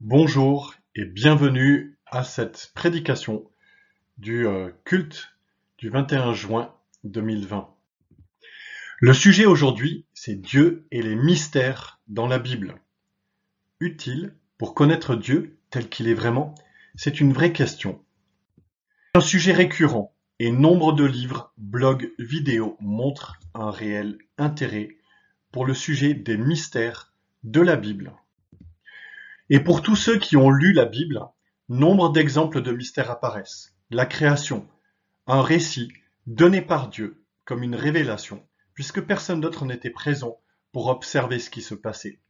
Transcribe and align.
Bonjour 0.00 0.76
et 0.94 1.04
bienvenue 1.04 1.98
à 2.06 2.22
cette 2.22 2.70
prédication 2.72 3.50
du 4.16 4.46
euh, 4.46 4.70
culte 4.84 5.34
du 5.76 5.90
21 5.90 6.34
juin 6.34 6.72
2020. 7.02 7.68
Le 9.00 9.12
sujet 9.12 9.44
aujourd'hui, 9.44 10.06
c'est 10.14 10.40
Dieu 10.40 10.86
et 10.92 11.02
les 11.02 11.16
mystères 11.16 11.98
dans 12.06 12.28
la 12.28 12.38
Bible. 12.38 12.76
Utile 13.80 14.36
pour 14.56 14.72
connaître 14.72 15.16
Dieu 15.16 15.58
tel 15.68 15.88
qu'il 15.88 16.06
est 16.06 16.14
vraiment? 16.14 16.54
C'est 16.94 17.18
une 17.18 17.32
vraie 17.32 17.52
question. 17.52 18.00
Un 19.14 19.20
sujet 19.20 19.52
récurrent 19.52 20.14
et 20.38 20.52
nombre 20.52 20.92
de 20.92 21.04
livres, 21.04 21.52
blogs, 21.58 22.12
vidéos 22.20 22.76
montrent 22.78 23.40
un 23.52 23.72
réel 23.72 24.18
intérêt 24.38 24.90
pour 25.50 25.66
le 25.66 25.74
sujet 25.74 26.14
des 26.14 26.36
mystères 26.36 27.12
de 27.42 27.60
la 27.60 27.74
Bible. 27.74 28.12
Et 29.50 29.60
pour 29.60 29.80
tous 29.82 29.96
ceux 29.96 30.18
qui 30.18 30.36
ont 30.36 30.50
lu 30.50 30.72
la 30.72 30.84
Bible, 30.84 31.20
nombre 31.68 32.12
d'exemples 32.12 32.60
de 32.60 32.72
mystères 32.72 33.10
apparaissent. 33.10 33.74
La 33.90 34.04
création, 34.04 34.68
un 35.26 35.42
récit 35.42 35.90
donné 36.26 36.60
par 36.60 36.88
Dieu 36.88 37.24
comme 37.44 37.62
une 37.62 37.74
révélation, 37.74 38.46
puisque 38.74 39.00
personne 39.00 39.40
d'autre 39.40 39.64
n'était 39.64 39.90
présent 39.90 40.38
pour 40.72 40.88
observer 40.88 41.38
ce 41.38 41.48
qui 41.48 41.62
se 41.62 41.74
passait. 41.74 42.20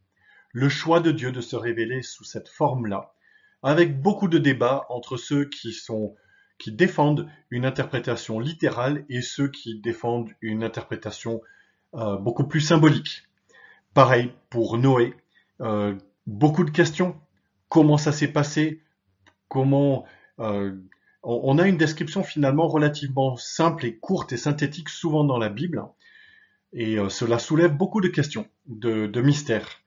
Le 0.52 0.68
choix 0.68 1.00
de 1.00 1.10
Dieu 1.10 1.32
de 1.32 1.40
se 1.40 1.56
révéler 1.56 2.02
sous 2.02 2.24
cette 2.24 2.48
forme-là, 2.48 3.12
avec 3.62 4.00
beaucoup 4.00 4.28
de 4.28 4.38
débats 4.38 4.86
entre 4.88 5.16
ceux 5.16 5.44
qui 5.44 5.72
sont 5.72 6.14
qui 6.58 6.72
défendent 6.72 7.28
une 7.50 7.64
interprétation 7.64 8.40
littérale 8.40 9.04
et 9.08 9.22
ceux 9.22 9.48
qui 9.48 9.80
défendent 9.80 10.30
une 10.40 10.64
interprétation 10.64 11.40
euh, 11.94 12.16
beaucoup 12.16 12.46
plus 12.46 12.60
symbolique. 12.60 13.28
Pareil 13.94 14.32
pour 14.50 14.76
Noé, 14.76 15.14
euh, 15.60 15.94
beaucoup 16.28 16.62
de 16.62 16.70
questions. 16.70 17.18
Comment 17.68 17.96
ça 17.96 18.12
s'est 18.12 18.28
passé? 18.28 18.82
Comment 19.48 20.04
euh, 20.38 20.76
on, 21.22 21.58
a 21.58 21.66
une 21.66 21.78
description 21.78 22.22
finalement 22.22 22.68
relativement 22.68 23.36
simple 23.36 23.86
et 23.86 23.96
courte 23.96 24.32
et 24.32 24.36
synthétique 24.36 24.90
souvent 24.90 25.24
dans 25.24 25.38
la 25.38 25.48
Bible, 25.48 25.82
et 26.72 26.98
euh, 26.98 27.08
cela 27.08 27.38
soulève 27.38 27.74
beaucoup 27.74 28.00
de 28.00 28.08
questions, 28.08 28.46
de, 28.66 29.20
mystères. 29.20 29.80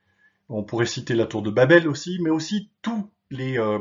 On 0.48 0.64
pourrait 0.64 0.86
citer 0.86 1.14
la 1.14 1.26
tour 1.26 1.42
de 1.42 1.50
Babel 1.50 1.88
aussi, 1.88 2.18
mais 2.20 2.30
aussi 2.30 2.70
les, 3.30 3.58
euh, 3.58 3.78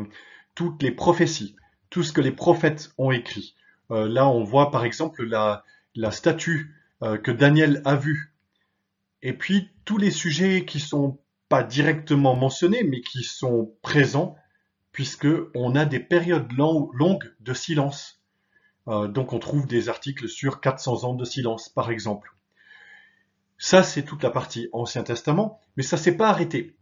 toutes 0.55 0.81
les 0.83 0.91
prophéties, 0.91 1.55
tout 1.89 2.03
ce 2.03 2.13
que 2.13 2.21
les 2.21 2.31
prophètes 2.31 2.93
ont 2.97 3.11
écrit. 3.11 3.55
là, 3.89 4.29
on 4.29 4.43
voit 4.43 4.71
par 4.71 4.85
exemple 4.85 5.25
la, 5.25 5.65
la 5.95 6.11
statue 6.11 6.73
que 7.01 7.31
Daniel 7.31 7.81
a 7.83 7.95
vue, 7.95 8.33
et 9.23 9.33
puis 9.33 9.71
tous 9.83 9.97
les 9.97 10.11
sujets 10.11 10.63
qui 10.63 10.79
sont 10.79 11.19
directement 11.61 12.35
mentionnés, 12.35 12.83
mais 12.83 13.01
qui 13.01 13.23
sont 13.23 13.73
présents, 13.81 14.35
puisque 14.91 15.27
on 15.53 15.75
a 15.75 15.85
des 15.85 15.99
périodes 15.99 16.51
longues 16.53 17.33
de 17.39 17.53
silence. 17.53 18.21
Euh, 18.87 19.07
donc 19.07 19.33
on 19.33 19.39
trouve 19.39 19.67
des 19.67 19.89
articles 19.89 20.27
sur 20.27 20.61
400 20.61 21.03
ans 21.03 21.13
de 21.13 21.25
silence, 21.25 21.69
par 21.69 21.91
exemple. 21.91 22.33
Ça, 23.57 23.83
c'est 23.83 24.03
toute 24.03 24.23
la 24.23 24.31
partie 24.31 24.69
Ancien 24.73 25.03
Testament, 25.03 25.59
mais 25.77 25.83
ça 25.83 25.97
s'est 25.97 26.17
pas 26.17 26.29
arrêté. 26.29 26.75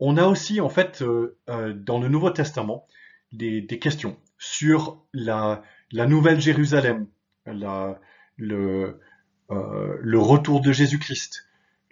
On 0.00 0.16
a 0.16 0.26
aussi, 0.26 0.60
en 0.60 0.68
fait, 0.68 1.02
euh, 1.02 1.38
euh, 1.48 1.72
dans 1.72 2.00
le 2.00 2.08
Nouveau 2.08 2.30
Testament, 2.30 2.86
des, 3.30 3.66
questions 3.80 4.16
sur 4.38 5.04
la, 5.12 5.62
Nouvelle 5.92 6.40
Jérusalem, 6.40 7.06
la, 7.46 8.00
le, 8.36 9.00
le 9.50 10.18
retour 10.18 10.60
de 10.60 10.72
Jésus-Christ, 10.72 11.44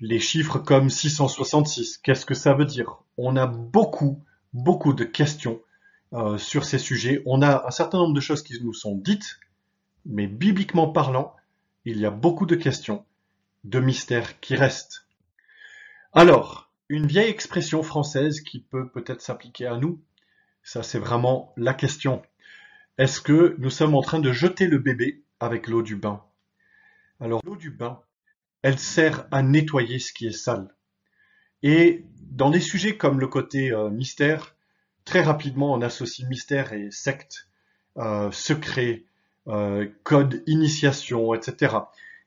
les 0.02 0.18
chiffres 0.18 0.58
comme 0.58 0.90
666, 0.90 1.98
qu'est-ce 1.98 2.26
que 2.26 2.34
ça 2.34 2.54
veut 2.54 2.64
dire? 2.64 2.98
On 3.16 3.36
a 3.36 3.46
beaucoup, 3.46 4.20
beaucoup 4.52 4.94
de 4.94 5.04
questions 5.04 5.62
euh, 6.12 6.38
sur 6.38 6.64
ces 6.64 6.78
sujets. 6.78 7.22
On 7.24 7.40
a 7.40 7.64
un 7.68 7.70
certain 7.70 7.98
nombre 7.98 8.12
de 8.12 8.20
choses 8.20 8.42
qui 8.42 8.60
nous 8.64 8.74
sont 8.74 8.96
dites, 8.96 9.38
mais 10.04 10.26
bibliquement 10.26 10.88
parlant, 10.88 11.36
il 11.84 12.00
y 12.00 12.04
a 12.04 12.10
beaucoup 12.10 12.46
de 12.46 12.56
questions, 12.56 13.04
de 13.62 13.78
mystères 13.78 14.40
qui 14.40 14.56
restent. 14.56 15.06
Alors, 16.12 16.68
une 16.88 17.06
vieille 17.06 17.30
expression 17.30 17.84
française 17.84 18.40
qui 18.40 18.58
peut 18.58 18.88
peut-être 18.88 19.22
s'appliquer 19.22 19.68
à 19.68 19.76
nous, 19.76 20.02
ça 20.64 20.82
c'est 20.82 20.98
vraiment 20.98 21.52
la 21.56 21.74
question. 21.74 22.22
Est-ce 22.98 23.20
que 23.20 23.54
nous 23.58 23.70
sommes 23.70 23.94
en 23.94 24.02
train 24.02 24.18
de 24.18 24.32
jeter 24.32 24.66
le 24.66 24.78
bébé 24.78 25.22
avec 25.38 25.68
l'eau 25.68 25.82
du 25.82 25.94
bain? 25.94 26.24
Alors 27.20 27.40
l'eau 27.44 27.54
du 27.54 27.70
bain, 27.70 28.02
elle 28.62 28.78
sert 28.78 29.26
à 29.30 29.42
nettoyer 29.42 29.98
ce 29.98 30.12
qui 30.12 30.26
est 30.26 30.32
sale. 30.32 30.68
Et 31.62 32.04
dans 32.30 32.50
des 32.50 32.60
sujets 32.60 32.96
comme 32.96 33.20
le 33.20 33.26
côté 33.26 33.72
euh, 33.72 33.90
mystère, 33.90 34.56
très 35.04 35.20
rapidement 35.20 35.72
on 35.72 35.82
associe 35.82 36.28
mystère 36.28 36.72
et 36.72 36.90
secte, 36.90 37.48
euh, 37.98 38.30
secret, 38.30 39.04
euh, 39.48 39.88
code 40.04 40.42
initiation, 40.46 41.34
etc. 41.34 41.76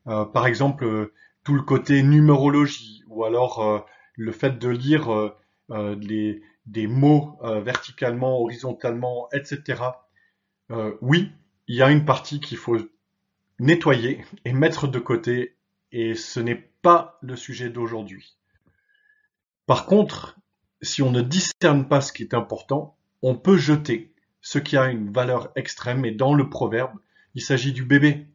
par 0.06 0.46
exemple, 0.46 1.12
tout 1.44 1.56
le 1.56 1.64
côté 1.64 2.04
numérologie, 2.04 3.04
ou 3.08 3.24
alors 3.24 3.88
le 4.16 4.32
fait 4.32 4.60
de 4.60 4.70
lire 4.70 5.34
des 5.70 6.88
mots 6.88 7.40
verticalement, 7.42 8.40
horizontalement, 8.40 9.28
etc. 9.34 9.82
oui, 11.02 11.32
il 11.68 11.76
y 11.76 11.82
a 11.82 11.90
une 11.90 12.06
partie 12.06 12.40
qu'il 12.40 12.60
faut 12.60 12.78
nettoyer 13.58 14.24
et 14.44 14.54
mettre 14.54 14.88
de 14.88 15.00
côté 15.00 15.55
et 15.98 16.14
ce 16.14 16.42
n'est 16.42 16.70
pas 16.82 17.18
le 17.22 17.38
sujet 17.38 17.70
d'aujourd'hui. 17.70 18.36
Par 19.66 19.86
contre, 19.86 20.38
si 20.82 21.02
on 21.02 21.10
ne 21.10 21.22
discerne 21.22 21.88
pas 21.88 22.02
ce 22.02 22.12
qui 22.12 22.22
est 22.22 22.34
important, 22.34 22.98
on 23.22 23.36
peut 23.36 23.56
jeter 23.56 24.14
ce 24.42 24.60
qui 24.60 24.76
a 24.76 24.88
une 24.88 25.14
valeur 25.14 25.54
extrême, 25.56 26.04
et 26.04 26.12
dans 26.12 26.34
le 26.34 26.50
proverbe, 26.50 27.00
il 27.34 27.42
s'agit 27.42 27.72
du 27.72 27.86
bébé. 27.86 28.28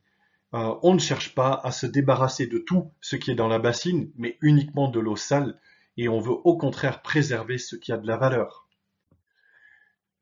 Euh, 0.54 0.74
on 0.82 0.94
ne 0.94 0.98
cherche 0.98 1.34
pas 1.34 1.60
à 1.62 1.70
se 1.70 1.84
débarrasser 1.84 2.46
de 2.46 2.56
tout 2.56 2.92
ce 3.02 3.16
qui 3.16 3.30
est 3.30 3.34
dans 3.34 3.46
la 3.46 3.58
bassine, 3.58 4.10
mais 4.16 4.38
uniquement 4.40 4.88
de 4.88 4.98
l'eau 4.98 5.16
sale, 5.16 5.60
et 5.98 6.08
on 6.08 6.18
veut 6.18 6.32
au 6.32 6.56
contraire 6.56 7.02
préserver 7.02 7.58
ce 7.58 7.76
qui 7.76 7.92
a 7.92 7.98
de 7.98 8.06
la 8.06 8.16
valeur. 8.16 8.68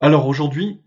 Alors 0.00 0.26
aujourd'hui, 0.26 0.82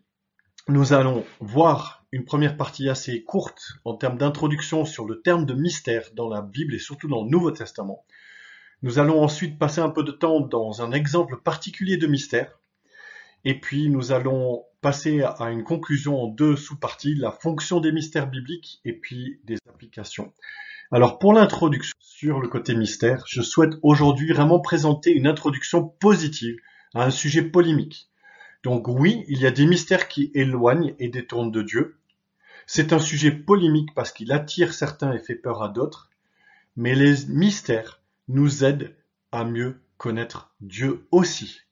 nous 0.68 0.91
allons 0.91 1.23
voir 1.39 2.00
une 2.11 2.25
première 2.25 2.57
partie 2.57 2.89
assez 2.89 3.23
courte 3.23 3.73
en 3.85 3.95
termes 3.95 4.17
d'introduction 4.17 4.85
sur 4.85 5.05
le 5.05 5.22
terme 5.22 5.45
de 5.45 5.53
mystère 5.53 6.09
dans 6.13 6.27
la 6.27 6.41
Bible 6.41 6.75
et 6.75 6.79
surtout 6.79 7.07
dans 7.07 7.23
le 7.23 7.29
Nouveau 7.29 7.51
Testament. 7.51 8.05
Nous 8.83 8.99
allons 8.99 9.22
ensuite 9.22 9.57
passer 9.57 9.79
un 9.79 9.89
peu 9.89 10.03
de 10.03 10.11
temps 10.11 10.41
dans 10.41 10.81
un 10.81 10.91
exemple 10.91 11.38
particulier 11.38 11.97
de 11.97 12.07
mystère. 12.07 12.59
Et 13.45 13.59
puis 13.59 13.89
nous 13.89 14.11
allons 14.11 14.66
passer 14.81 15.21
à 15.21 15.51
une 15.51 15.63
conclusion 15.63 16.21
en 16.21 16.27
deux 16.27 16.55
sous-parties, 16.55 17.16
la 17.16 17.31
fonction 17.31 17.79
des 17.79 17.91
mystères 17.91 18.27
bibliques 18.27 18.81
et 18.83 18.94
puis 18.94 19.39
des 19.45 19.57
applications. 19.69 20.33
Alors 20.91 21.17
pour 21.17 21.33
l'introduction 21.33 21.95
sur 22.01 22.39
le 22.39 22.50
côté 22.50 22.75
mystère, 22.75 23.23
je 23.27 23.41
souhaite 23.41 23.75
aujourd'hui 23.83 24.33
vraiment 24.33 24.59
présenter 24.59 25.11
une 25.11 25.27
introduction 25.27 25.88
positive 25.88 26.57
à 26.94 27.05
un 27.05 27.09
sujet 27.09 27.44
polémique. 27.44 28.09
Donc 28.63 28.88
oui, 28.88 29.23
il 29.27 29.39
y 29.39 29.47
a 29.47 29.51
des 29.51 29.66
mystères 29.66 30.07
qui 30.07 30.31
éloignent 30.35 30.94
et 31.00 31.07
détournent 31.07 31.51
de 31.51 31.61
Dieu, 31.61 31.97
c'est 32.73 32.93
un 32.93 32.99
sujet 32.99 33.31
polémique 33.31 33.93
parce 33.93 34.13
qu'il 34.13 34.31
attire 34.31 34.73
certains 34.73 35.11
et 35.11 35.19
fait 35.19 35.35
peur 35.35 35.61
à 35.61 35.67
d'autres, 35.67 36.09
mais 36.77 36.95
les 36.95 37.25
mystères 37.27 38.01
nous 38.29 38.63
aident 38.63 38.95
à 39.33 39.43
mieux 39.43 39.81
connaître 39.97 40.55
Dieu 40.61 41.05
aussi. 41.11 41.63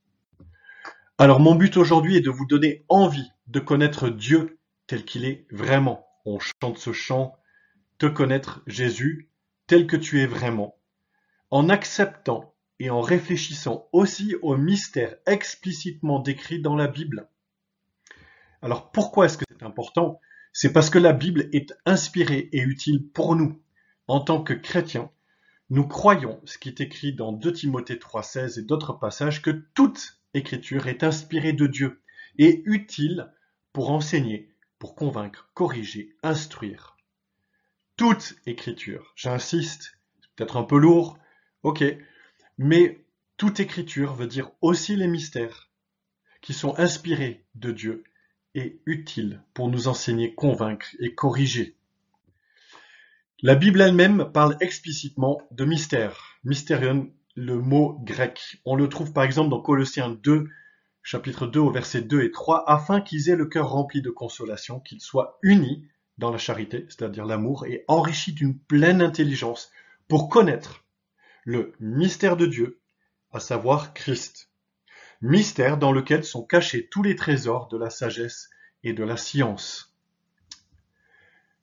Alors 1.18 1.40
mon 1.40 1.56
but 1.56 1.78
aujourd'hui 1.78 2.18
est 2.18 2.22
de 2.22 2.30
vous 2.30 2.46
donner 2.46 2.84
envie 2.90 3.32
de 3.48 3.62
connaître 3.62 4.10
Dieu 4.10 4.60
tel 4.88 5.06
qu'il 5.06 5.24
est 5.24 5.48
vraiment. 5.52 6.06
On 6.26 6.38
chante 6.38 6.78
ce 6.78 6.92
chant, 6.92 7.34
te 7.98 8.06
connaître 8.06 8.62
Jésus 8.68 9.30
tel 9.68 9.88
que 9.88 9.96
tu 9.96 10.20
es 10.20 10.26
vraiment, 10.26 10.76
en 11.50 11.70
acceptant 11.70 12.54
et 12.80 12.90
en 12.90 13.00
réfléchissant 13.00 13.88
aussi 13.94 14.36
aux 14.42 14.58
mystères 14.58 15.16
explicitement 15.26 16.20
décrits 16.20 16.62
dans 16.62 16.76
la 16.76 16.90
Bible. 16.90 17.30
Alors 18.62 18.92
pourquoi 18.92 19.28
est-ce 19.28 19.38
que 19.38 19.46
c'est 19.50 19.66
important? 19.66 20.20
C'est 20.54 20.74
parce 20.74 20.90
que 20.90 21.00
la 21.00 21.14
Bible 21.14 21.50
est 21.54 21.74
inspirée 21.86 22.50
et 22.52 22.62
utile 22.62 23.08
pour 23.10 23.36
nous. 23.36 23.62
En 24.08 24.20
tant 24.20 24.44
que 24.44 24.54
chrétiens, 24.54 25.12
nous 25.70 25.88
croyons, 25.88 26.42
ce 26.46 26.58
qui 26.58 26.70
est 26.70 26.82
écrit 26.82 27.14
dans 27.14 27.32
2 27.32 27.54
Timothée 27.54 27.96
3,16 27.96 28.60
et 28.60 28.64
d'autres 28.64 28.94
passages, 28.94 29.42
que 29.42 29.52
toute 29.52 30.20
écriture 30.34 30.88
est 30.88 31.04
inspirée 31.04 31.54
de 31.54 31.68
Dieu 31.68 32.02
et 32.38 32.64
utile 32.66 33.32
pour 33.72 33.92
enseigner, 33.92 34.52
pour 34.80 34.96
convaincre, 34.96 35.50
corriger, 35.54 36.16
instruire. 36.24 36.98
Toute 37.98 38.36
écriture, 38.46 39.14
j'insiste, 39.16 40.00
c'est 40.22 40.32
peut-être 40.36 40.58
un 40.58 40.64
peu 40.64 40.78
lourd, 40.78 41.20
ok, 41.64 41.84
mais 42.58 43.06
toute 43.38 43.60
écriture 43.60 44.16
veut 44.16 44.28
dire 44.28 44.52
aussi 44.62 44.96
les 44.96 45.08
mystères 45.08 45.70
qui 46.42 46.54
sont 46.54 46.78
inspirés 46.80 47.46
de 47.56 47.72
Dieu 47.72 48.04
et 48.56 48.82
utile 48.86 49.42
pour 49.54 49.70
nous 49.70 49.88
enseigner, 49.88 50.34
convaincre 50.34 50.88
et 51.00 51.14
corriger. 51.14 51.76
La 53.42 53.56
Bible 53.56 53.82
elle-même 53.82 54.32
parle 54.34 54.58
explicitement 54.60 55.42
de 55.52 55.64
mystère. 55.64 56.40
Mystérion, 56.44 57.10
le 57.36 57.56
mot 57.56 57.98
grec. 58.04 58.58
On 58.66 58.76
le 58.76 58.90
trouve 58.90 59.14
par 59.14 59.24
exemple 59.24 59.50
dans 59.50 59.62
Colossiens 59.62 60.10
2, 60.10 60.50
chapitre 61.04 61.48
2 61.48 61.60
au 61.60 61.72
verset 61.72 62.02
2 62.02 62.24
et 62.24 62.32
3, 62.32 62.70
afin 62.70 63.00
qu'ils 63.00 63.30
aient 63.30 63.38
le 63.38 63.46
cœur 63.46 63.70
rempli 63.70 64.02
de 64.02 64.10
consolation, 64.10 64.82
qu'ils 64.82 65.02
soient 65.02 65.40
unis 65.42 65.88
dans 66.18 66.32
la 66.32 66.38
charité, 66.38 66.86
c'est-à-dire 66.90 67.26
l'amour, 67.26 67.66
et 67.66 67.86
enrichis 67.88 68.34
d'une 68.34 68.58
pleine 68.58 69.02
intelligence 69.02 69.72
pour 70.10 70.28
connaître 70.28 70.84
le 71.46 71.74
mystère 71.80 72.36
de 72.36 72.46
Dieu, 72.46 72.82
à 73.32 73.40
savoir 73.40 73.94
Christ. 73.94 74.49
Mystère 75.22 75.78
dans 75.78 75.92
lequel 75.92 76.24
sont 76.24 76.46
cachés 76.46 76.88
tous 76.88 77.04
les 77.04 77.18
trésors 77.18 77.68
de 77.68 77.78
la 77.78 77.90
sagesse 77.90 78.50
et 78.84 78.94
de 78.94 79.04
la 79.04 79.18
science. 79.18 79.94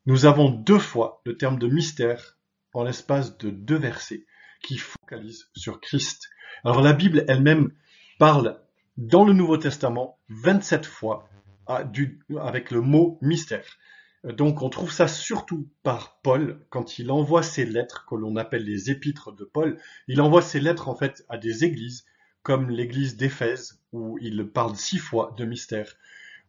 Nous 0.04 0.26
avons 0.26 0.50
deux 0.50 0.78
fois 0.78 1.22
le 1.24 1.38
terme 1.38 1.58
de 1.58 1.66
mystère 1.66 2.36
en 2.74 2.84
l'espace 2.84 3.38
de 3.38 3.48
deux 3.48 3.78
versets 3.78 4.26
qui 4.62 4.76
focalisent 4.76 5.48
sur 5.56 5.80
Christ. 5.80 6.28
Alors 6.64 6.82
la 6.82 6.92
Bible 6.92 7.24
elle-même 7.28 7.72
parle 8.18 8.60
dans 8.98 9.24
le 9.24 9.32
Nouveau 9.32 9.56
Testament 9.56 10.18
27 10.28 10.84
fois 10.84 11.28
avec 11.66 12.70
le 12.70 12.82
mot 12.82 13.18
mystère. 13.22 13.78
Donc 14.22 14.60
on 14.60 14.68
trouve 14.68 14.92
ça 14.92 15.08
surtout 15.08 15.68
par 15.82 16.18
Paul 16.22 16.60
quand 16.68 16.98
il 16.98 17.10
envoie 17.10 17.42
ses 17.42 17.64
lettres 17.64 18.04
que 18.06 18.16
l'on 18.16 18.36
appelle 18.36 18.64
les 18.64 18.90
épîtres 18.90 19.32
de 19.32 19.44
Paul. 19.44 19.78
Il 20.08 20.20
envoie 20.20 20.42
ses 20.42 20.60
lettres 20.60 20.88
en 20.88 20.94
fait 20.94 21.24
à 21.30 21.38
des 21.38 21.64
églises 21.64 22.04
comme 22.46 22.70
l'église 22.70 23.16
d'Éphèse 23.16 23.80
où 23.90 24.18
il 24.20 24.46
parle 24.46 24.76
six 24.76 24.98
fois 24.98 25.34
de 25.36 25.44
mystère, 25.44 25.96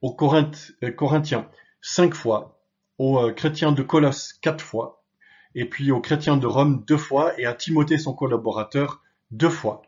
aux 0.04 0.16
euh, 0.22 0.92
Corinthiens 0.92 1.50
cinq 1.82 2.14
fois, 2.14 2.62
aux 3.00 3.18
euh, 3.18 3.34
chrétiens 3.34 3.72
de 3.72 3.82
Colosse 3.82 4.34
quatre 4.34 4.64
fois, 4.64 5.04
et 5.56 5.66
puis 5.66 5.92
aux 5.92 6.00
chrétiens 6.00 6.38
de 6.38 6.46
Rome 6.46 6.84
deux 6.86 7.00
fois 7.00 7.34
et 7.40 7.48
à 7.48 7.56
Timothée 7.56 7.98
son 7.98 8.14
collaborateur 8.14 9.02
deux 9.32 9.50
fois. 9.50 9.82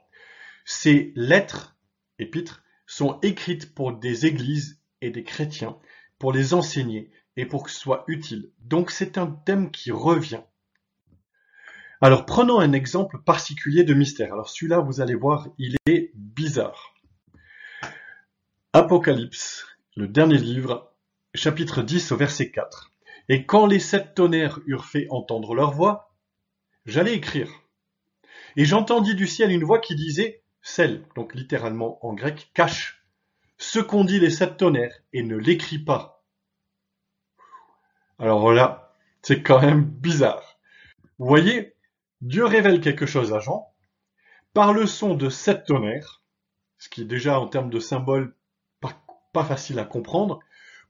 Ces 0.66 1.14
lettres, 1.16 1.78
épîtres, 2.18 2.64
sont 2.88 3.20
écrites 3.22 3.76
pour 3.76 3.94
des 3.94 4.26
églises 4.26 4.82
et 5.02 5.12
des 5.12 5.24
chrétiens, 5.24 5.78
pour 6.18 6.34
les 6.34 6.56
enseigner 6.56 7.12
et 7.38 7.46
pour 7.46 7.62
que 7.62 7.70
ce 7.70 7.80
soit 7.80 8.04
utile. 8.08 8.50
Donc 8.62 8.90
c'est 8.90 9.20
un 9.20 9.28
thème 9.28 9.70
qui 9.70 9.92
revient. 9.92 10.42
Alors 12.02 12.26
prenons 12.26 12.60
un 12.60 12.74
exemple 12.74 13.22
particulier 13.24 13.84
de 13.84 13.94
mystère. 13.94 14.34
Alors 14.34 14.50
celui-là, 14.50 14.80
vous 14.80 15.02
allez 15.02 15.16
voir, 15.16 15.48
il 15.58 15.76
est 15.86 16.12
bizarre. 16.16 16.94
Apocalypse, 18.74 19.66
le 19.96 20.08
dernier 20.08 20.38
livre, 20.38 20.94
chapitre 21.36 21.82
10 21.82 22.12
au 22.12 22.18
verset 22.18 22.52
4. 22.52 22.92
Et 23.28 23.46
quand 23.46 23.66
les 23.66 23.80
sept 23.80 24.16
tonnerres 24.16 24.60
eurent 24.66 24.86
fait 24.86 25.08
entendre 25.10 25.54
leur 25.54 25.72
voix, 25.72 26.14
j'allais 26.86 27.14
écrire. 27.14 27.52
Et 28.56 28.66
j'entendis 28.66 29.16
du 29.16 29.28
ciel 29.28 29.52
une 29.52 29.64
voix 29.64 29.80
qui 29.80 29.96
disait, 29.96 30.44
celle, 30.62 31.06
donc 31.16 31.36
littéralement 31.36 32.04
en 32.06 32.14
grec, 32.14 32.50
cache 32.54 33.04
ce 33.58 33.80
qu'ont 33.80 34.06
dit 34.06 34.20
les 34.20 34.30
sept 34.30 34.58
tonnerres 34.58 35.00
et 35.14 35.22
ne 35.22 35.36
l'écrit 35.36 35.80
pas 35.80 36.20
alors 38.20 38.42
voilà, 38.42 38.92
c'est 39.22 39.42
quand 39.42 39.62
même 39.62 39.86
bizarre. 39.86 40.60
Vous 41.20 41.28
voyez, 41.28 41.74
Dieu 42.22 42.46
révèle 42.46 42.82
quelque 42.82 43.06
chose 43.06 43.34
à 43.34 43.40
Jean 43.40 43.74
par 44.54 44.74
le 44.74 44.86
son 44.86 45.16
de 45.16 45.30
sept 45.30 45.66
tonnerres, 45.66 46.24
ce 46.78 46.90
qui 46.90 47.02
est 47.02 47.06
déjà 47.06 47.40
en 47.40 47.48
termes 47.48 47.70
de 47.70 47.80
symbole 47.80 48.36
pas, 49.32 49.44
facile 49.44 49.78
à 49.78 49.86
comprendre, 49.86 50.40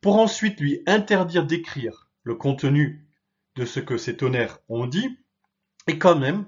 pour 0.01 0.17
ensuite 0.17 0.61
lui 0.61 0.81
interdire 0.87 1.45
d'écrire 1.45 2.09
le 2.23 2.35
contenu 2.35 3.05
de 3.55 3.65
ce 3.65 3.81
que 3.81 3.97
ces 3.97 4.15
tonnerres 4.15 4.59
ont 4.69 4.87
dit, 4.87 5.19
et 5.87 5.99
quand 5.99 6.17
même 6.17 6.45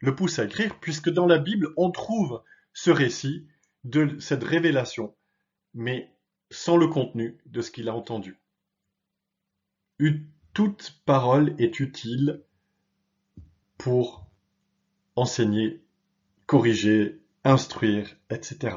le 0.00 0.14
pousse 0.14 0.38
à 0.38 0.44
écrire, 0.44 0.78
puisque 0.80 1.08
dans 1.08 1.26
la 1.26 1.38
Bible 1.38 1.72
on 1.76 1.90
trouve 1.90 2.42
ce 2.74 2.90
récit 2.90 3.48
de 3.84 4.18
cette 4.20 4.44
révélation, 4.44 5.16
mais 5.72 6.14
sans 6.50 6.76
le 6.76 6.88
contenu 6.88 7.38
de 7.46 7.62
ce 7.62 7.70
qu'il 7.70 7.88
a 7.88 7.94
entendu. 7.94 8.38
Toute 10.52 11.00
parole 11.06 11.54
est 11.58 11.80
utile 11.80 12.44
pour 13.80 14.26
enseigner, 15.16 15.80
corriger, 16.44 17.18
instruire, 17.44 18.14
etc. 18.28 18.76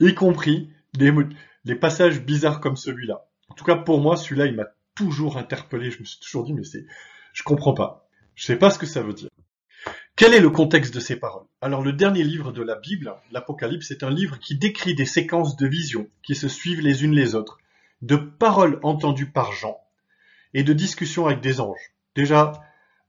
Y 0.00 0.14
compris 0.14 0.68
les, 0.94 1.74
passages 1.76 2.20
bizarres 2.20 2.60
comme 2.60 2.76
celui-là. 2.76 3.28
En 3.48 3.54
tout 3.54 3.64
cas, 3.64 3.76
pour 3.76 4.00
moi, 4.00 4.16
celui-là, 4.16 4.46
il 4.46 4.56
m'a 4.56 4.66
toujours 4.96 5.38
interpellé. 5.38 5.92
Je 5.92 6.00
me 6.00 6.04
suis 6.04 6.18
toujours 6.18 6.42
dit, 6.42 6.54
mais 6.54 6.64
c'est, 6.64 6.86
je 7.34 7.44
comprends 7.44 7.72
pas. 7.72 8.08
Je 8.34 8.44
sais 8.44 8.56
pas 8.56 8.70
ce 8.70 8.80
que 8.80 8.86
ça 8.86 9.00
veut 9.00 9.12
dire. 9.12 9.30
Quel 10.16 10.34
est 10.34 10.40
le 10.40 10.50
contexte 10.50 10.92
de 10.92 10.98
ces 10.98 11.14
paroles? 11.14 11.46
Alors, 11.60 11.82
le 11.82 11.92
dernier 11.92 12.24
livre 12.24 12.50
de 12.50 12.62
la 12.62 12.74
Bible, 12.74 13.14
l'Apocalypse, 13.30 13.92
est 13.92 14.02
un 14.02 14.10
livre 14.10 14.40
qui 14.40 14.58
décrit 14.58 14.96
des 14.96 15.06
séquences 15.06 15.56
de 15.56 15.68
visions 15.68 16.10
qui 16.24 16.34
se 16.34 16.48
suivent 16.48 16.80
les 16.80 17.04
unes 17.04 17.14
les 17.14 17.36
autres, 17.36 17.58
de 18.02 18.16
paroles 18.16 18.80
entendues 18.82 19.30
par 19.30 19.52
Jean, 19.52 19.78
et 20.52 20.64
de 20.64 20.72
discussion 20.72 21.26
avec 21.26 21.40
des 21.40 21.60
anges. 21.60 21.92
Déjà, 22.16 22.60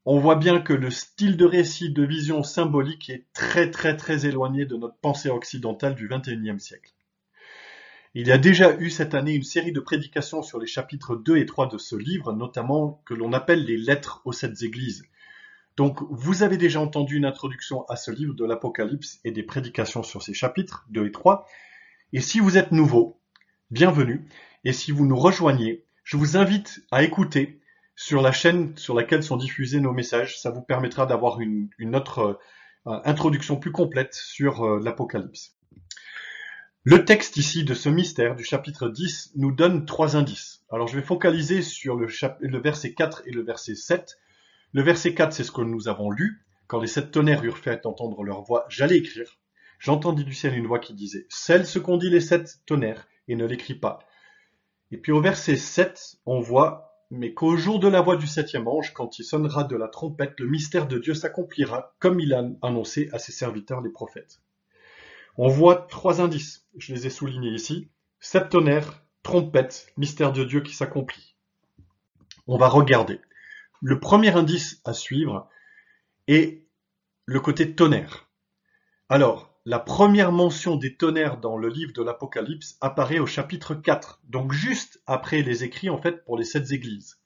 on 0.10 0.20
voit 0.20 0.38
bien 0.38 0.62
que 0.62 0.72
le 0.72 0.90
style 0.90 1.36
de 1.36 1.44
récit 1.44 1.92
de 1.92 2.02
vision 2.02 2.42
symbolique 2.42 3.10
est 3.10 3.26
très 3.34 3.70
très 3.70 3.98
très 3.98 4.26
éloigné 4.26 4.66
de 4.66 4.78
notre 4.78 4.96
pensée 4.96 5.30
occidentale 5.30 5.96
du 5.96 6.08
XXIe 6.08 6.62
siècle. 6.62 6.94
Il 8.14 8.26
y 8.26 8.32
a 8.32 8.38
déjà 8.38 8.78
eu 8.80 8.90
cette 8.90 9.16
année 9.16 9.34
une 9.34 9.44
série 9.44 9.74
de 9.74 9.82
prédications 9.82 10.42
sur 10.42 10.60
les 10.60 10.66
chapitres 10.66 11.18
2 11.18 11.36
et 11.36 11.46
3 11.46 11.68
de 11.68 11.78
ce 11.78 11.98
livre, 11.98 12.32
notamment 12.32 13.02
que 13.06 13.16
l'on 13.16 13.34
appelle 13.34 13.66
les 13.66 13.76
lettres 13.76 14.22
aux 14.24 14.32
sept 14.32 14.62
églises. 14.62 15.04
Donc 15.76 16.00
vous 16.10 16.42
avez 16.42 16.56
déjà 16.56 16.80
entendu 16.80 17.18
une 17.18 17.26
introduction 17.26 17.84
à 17.90 17.98
ce 17.98 18.10
livre 18.10 18.34
de 18.34 18.46
l'Apocalypse 18.46 19.20
et 19.26 19.32
des 19.32 19.44
prédications 19.44 20.04
sur 20.04 20.24
ces 20.24 20.34
chapitres 20.34 20.86
2 20.90 21.06
et 21.06 21.12
3. 21.12 21.46
Et 22.14 22.22
si 22.22 22.40
vous 22.40 22.58
êtes 22.58 22.72
nouveau, 22.72 23.20
bienvenue. 23.72 24.26
Et 24.64 24.72
si 24.72 24.94
vous 24.94 25.06
nous 25.06 25.20
rejoignez, 25.20 25.84
je 26.06 26.16
vous 26.16 26.38
invite 26.38 26.80
à 26.92 27.04
écouter 27.04 27.60
sur 27.98 28.22
la 28.22 28.32
chaîne 28.32 28.78
sur 28.78 28.96
laquelle 28.96 29.24
sont 29.24 29.36
diffusés 29.36 29.82
nos 29.82 29.92
messages. 29.92 30.40
Ça 30.40 30.52
vous 30.52 30.62
permettra 30.62 31.06
d'avoir 31.06 31.42
une, 31.42 31.70
autre 31.94 32.40
euh, 32.86 33.02
introduction 33.04 33.58
plus 33.58 33.72
complète 33.72 34.14
sur 34.14 34.64
euh, 34.64 34.80
l'Apocalypse. 34.82 35.58
Le 36.84 37.04
texte 37.04 37.36
ici 37.36 37.66
de 37.66 37.74
ce 37.74 37.90
mystère 37.90 38.36
du 38.36 38.46
chapitre 38.46 38.88
10 38.88 39.32
nous 39.36 39.52
donne 39.52 39.86
trois 39.86 40.16
indices. 40.16 40.64
Alors 40.70 40.88
je 40.88 40.96
vais 40.96 41.06
focaliser 41.06 41.62
sur 41.62 41.98
le, 41.98 42.08
le 42.40 42.62
verset 42.62 42.94
4 42.94 43.24
et 43.26 43.32
le 43.32 43.42
verset 43.42 43.76
7. 43.76 44.18
Le 44.74 44.84
verset 44.84 45.14
4, 45.14 45.34
c'est 45.34 45.44
ce 45.44 45.52
que 45.52 45.62
nous 45.62 45.90
avons 45.90 46.12
lu. 46.12 46.46
Quand 46.68 46.80
les 46.80 46.88
sept 46.88 47.12
tonnerres 47.12 47.44
eurent 47.44 47.58
fait 47.58 47.86
entendre 47.86 48.24
leur 48.24 48.44
voix, 48.44 48.66
j'allais 48.70 48.98
écrire. 48.98 49.40
J'entendis 49.80 50.24
du 50.24 50.34
ciel 50.34 50.56
une 50.56 50.68
voix 50.68 50.80
qui 50.80 50.94
disait, 50.94 51.26
Celle 51.30 51.66
ce 51.66 51.80
qu'ont 51.80 51.98
dit 51.98 52.10
les 52.10 52.22
sept 52.22 52.60
tonnerres, 52.66 53.08
et 53.28 53.36
ne 53.36 53.46
l'écris 53.46 53.76
pas, 53.76 54.00
et 54.92 54.98
puis 54.98 55.12
au 55.12 55.22
verset 55.22 55.58
7, 55.58 56.18
on 56.26 56.40
voit, 56.40 56.87
mais 57.10 57.34
qu'au 57.34 57.56
jour 57.56 57.80
de 57.80 57.88
la 57.88 58.02
voix 58.02 58.18
du 58.18 58.28
septième 58.28 58.68
ange, 58.68 58.94
quand 58.94 59.20
il 59.20 59.24
sonnera 59.24 59.64
de 59.64 59.76
la 59.76 59.88
trompette, 59.88 60.40
le 60.40 60.48
mystère 60.48 60.88
de 60.88 60.98
Dieu 60.98 61.14
s'accomplira 61.14 61.96
comme 62.00 62.20
il 62.20 62.34
a 62.34 62.44
annoncé 62.62 63.10
à 63.14 63.20
ses 63.20 63.32
serviteurs 63.32 63.82
les 63.82 63.90
prophètes. 63.90 64.42
On 65.38 65.48
voit 65.48 65.88
trois 65.90 66.20
indices, 66.22 66.66
je 66.78 66.94
les 66.94 67.08
ai 67.08 67.10
soulignés 67.10 67.54
ici. 67.54 67.90
Septonnaire, 68.20 69.04
trompette, 69.24 69.94
mystère 69.96 70.34
de 70.34 70.44
Dieu 70.44 70.62
qui 70.62 70.74
s'accomplit. 70.74 71.36
On 72.48 72.58
va 72.58 72.68
regarder. 72.68 73.22
Le 73.82 74.00
premier 74.00 74.36
indice 74.36 74.82
à 74.84 74.94
suivre 74.94 75.48
est 76.28 76.66
le 77.26 77.40
côté 77.40 77.76
tonnerre. 77.76 78.30
Alors, 79.10 79.57
la 79.70 79.80
première 79.80 80.32
mention 80.32 80.78
des 80.78 80.96
tonnerres 80.96 81.42
dans 81.42 81.58
le 81.58 81.68
livre 81.68 81.92
de 81.92 82.02
l'Apocalypse 82.02 82.78
apparaît 82.80 83.20
au 83.20 83.26
chapitre 83.26 83.76
4, 83.76 84.22
donc 84.30 84.54
juste 84.54 85.02
après 85.06 85.42
les 85.42 85.66
écrits 85.66 85.90
en 85.90 85.98
fait 85.98 86.24
pour 86.24 86.38
les 86.38 86.46
sept 86.46 86.72
églises. 86.72 87.18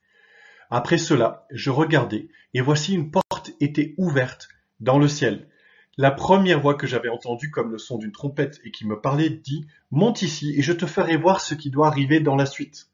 Après 0.72 0.98
cela, 0.98 1.46
je 1.52 1.70
regardai, 1.70 2.30
et 2.56 2.62
voici 2.62 2.96
une 2.96 3.12
porte 3.12 3.52
était 3.60 3.94
ouverte 4.00 4.50
dans 4.80 4.98
le 4.98 5.08
ciel. 5.08 5.50
La 5.98 6.10
première 6.10 6.60
voix 6.60 6.74
que 6.74 6.88
j'avais 6.88 7.10
entendue 7.10 7.52
comme 7.52 7.72
le 7.72 7.78
son 7.78 8.00
d'une 8.00 8.12
trompette 8.12 8.60
et 8.64 8.72
qui 8.72 8.88
me 8.88 9.00
parlait 9.00 9.30
dit 9.30 9.68
Monte 9.92 10.24
ici, 10.24 10.56
et 10.58 10.64
je 10.64 10.74
te 10.74 10.88
ferai 10.88 11.18
voir 11.18 11.42
ce 11.42 11.54
qui 11.54 11.70
doit 11.70 11.86
arriver 11.86 12.22
dans 12.22 12.36
la 12.36 12.48
suite. 12.48 12.88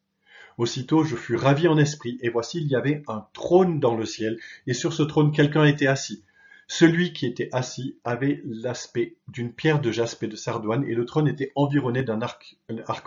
Aussitôt 0.57 1.05
je 1.05 1.15
fus 1.15 1.37
ravi 1.37 1.69
en 1.69 1.77
esprit, 1.77 2.17
et 2.21 2.27
voici 2.27 2.59
il 2.59 2.67
y 2.67 2.75
avait 2.75 3.01
un 3.07 3.25
trône 3.31 3.79
dans 3.79 3.95
le 3.95 4.03
ciel, 4.05 4.39
et 4.65 4.73
sur 4.73 4.91
ce 4.91 5.03
trône 5.03 5.31
quelqu'un 5.31 5.63
était 5.63 5.87
assis. 5.87 6.25
Celui 6.67 7.13
qui 7.13 7.25
était 7.25 7.49
assis 7.53 7.97
avait 8.03 8.41
l'aspect 8.45 9.15
d'une 9.29 9.53
pierre 9.53 9.79
de 9.79 9.91
jaspe 9.91 10.23
et 10.23 10.27
de 10.27 10.35
sardoine, 10.35 10.83
et 10.83 10.93
le 10.93 11.05
trône 11.05 11.27
était 11.27 11.53
environné 11.55 12.03
d'un 12.03 12.21
arc, 12.21 12.57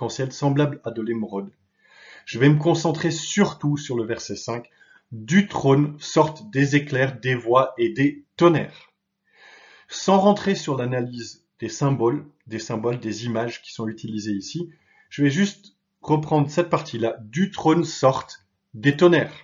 en 0.00 0.08
ciel 0.08 0.32
semblable 0.32 0.80
à 0.82 0.90
de 0.90 1.02
l'émeraude. 1.02 1.50
Je 2.24 2.38
vais 2.38 2.48
me 2.48 2.58
concentrer 2.58 3.10
surtout 3.10 3.76
sur 3.76 3.96
le 3.96 4.04
verset 4.04 4.36
5. 4.36 4.68
Du 5.12 5.46
trône 5.46 5.96
sortent 5.98 6.50
des 6.50 6.76
éclairs, 6.76 7.20
des 7.20 7.34
voix 7.34 7.74
et 7.76 7.90
des 7.90 8.24
tonnerres. 8.36 8.92
Sans 9.88 10.18
rentrer 10.18 10.54
sur 10.54 10.76
l'analyse 10.76 11.44
des 11.58 11.68
symboles, 11.68 12.24
des 12.46 12.60
symboles, 12.60 12.98
des 12.98 13.26
images 13.26 13.60
qui 13.60 13.72
sont 13.72 13.88
utilisées 13.88 14.32
ici, 14.32 14.70
je 15.10 15.22
vais 15.22 15.30
juste 15.30 15.74
reprendre 16.00 16.48
cette 16.48 16.70
partie-là. 16.70 17.16
Du 17.20 17.50
trône 17.50 17.84
sortent 17.84 18.46
des 18.72 18.96
tonnerres. 18.96 19.34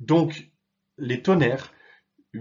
Donc, 0.00 0.50
les 0.98 1.22
tonnerres, 1.22 1.72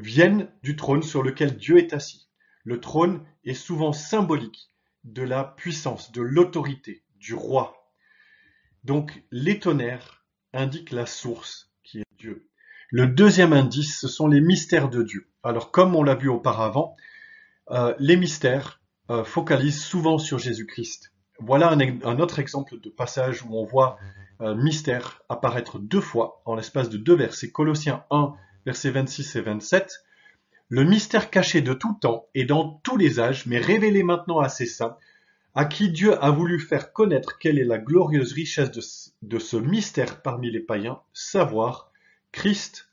viennent 0.01 0.49
du 0.63 0.75
trône 0.75 1.03
sur 1.03 1.23
lequel 1.23 1.57
Dieu 1.57 1.77
est 1.77 1.93
assis. 1.93 2.27
Le 2.63 2.79
trône 2.79 3.23
est 3.43 3.53
souvent 3.53 3.93
symbolique 3.93 4.69
de 5.03 5.21
la 5.21 5.43
puissance, 5.43 6.11
de 6.11 6.21
l'autorité, 6.21 7.03
du 7.17 7.33
roi. 7.33 7.91
Donc 8.83 9.23
les 9.31 9.59
tonnerres 9.59 10.25
indiquent 10.53 10.91
la 10.91 11.05
source 11.05 11.71
qui 11.83 11.99
est 11.99 12.05
Dieu. 12.17 12.49
Le 12.89 13.07
deuxième 13.07 13.53
indice, 13.53 13.99
ce 13.99 14.07
sont 14.07 14.27
les 14.27 14.41
mystères 14.41 14.89
de 14.89 15.03
Dieu. 15.03 15.27
Alors 15.43 15.71
comme 15.71 15.95
on 15.95 16.03
l'a 16.03 16.15
vu 16.15 16.29
auparavant, 16.29 16.95
euh, 17.71 17.93
les 17.99 18.15
mystères 18.15 18.81
euh, 19.09 19.23
focalisent 19.23 19.83
souvent 19.83 20.17
sur 20.17 20.39
Jésus-Christ. 20.39 21.11
Voilà 21.39 21.71
un, 21.71 22.19
autre 22.19 22.39
exemple 22.39 22.79
de 22.79 22.89
passage 22.89 23.43
où 23.43 23.55
on 23.57 23.65
voit 23.65 23.97
euh, 24.41 24.55
mystère 24.55 25.21
apparaître 25.29 25.79
deux 25.79 26.01
fois 26.01 26.41
en 26.45 26.55
l'espace 26.55 26.89
de 26.89 26.97
deux 26.97 27.15
versets. 27.15 27.51
Colossiens 27.51 28.03
1, 28.09 28.33
versets 28.65 28.91
26 28.91 29.35
et 29.35 29.41
27. 29.41 30.03
Le 30.69 30.83
mystère 30.83 31.29
caché 31.29 31.61
de 31.61 31.73
tout 31.73 31.93
temps 32.01 32.27
et 32.33 32.45
dans 32.45 32.79
tous 32.83 32.97
les 32.97 33.19
âges, 33.19 33.45
mais 33.45 33.59
révélé 33.59 34.03
maintenant 34.03 34.39
à 34.39 34.49
ses 34.49 34.65
saints, 34.65 34.97
à 35.53 35.65
qui 35.65 35.89
Dieu 35.89 36.21
a 36.23 36.31
voulu 36.31 36.59
faire 36.59 36.91
connaître 36.91 37.37
quelle 37.37 37.59
est 37.59 37.65
la 37.65 37.77
glorieuse 37.77 38.33
richesse 38.33 38.71
de, 38.71 38.81
de 39.21 39.39
ce 39.39 39.57
mystère 39.57 40.21
parmi 40.21 40.51
les 40.51 40.59
païens, 40.59 41.01
savoir 41.13 41.91
Christ 42.31 42.89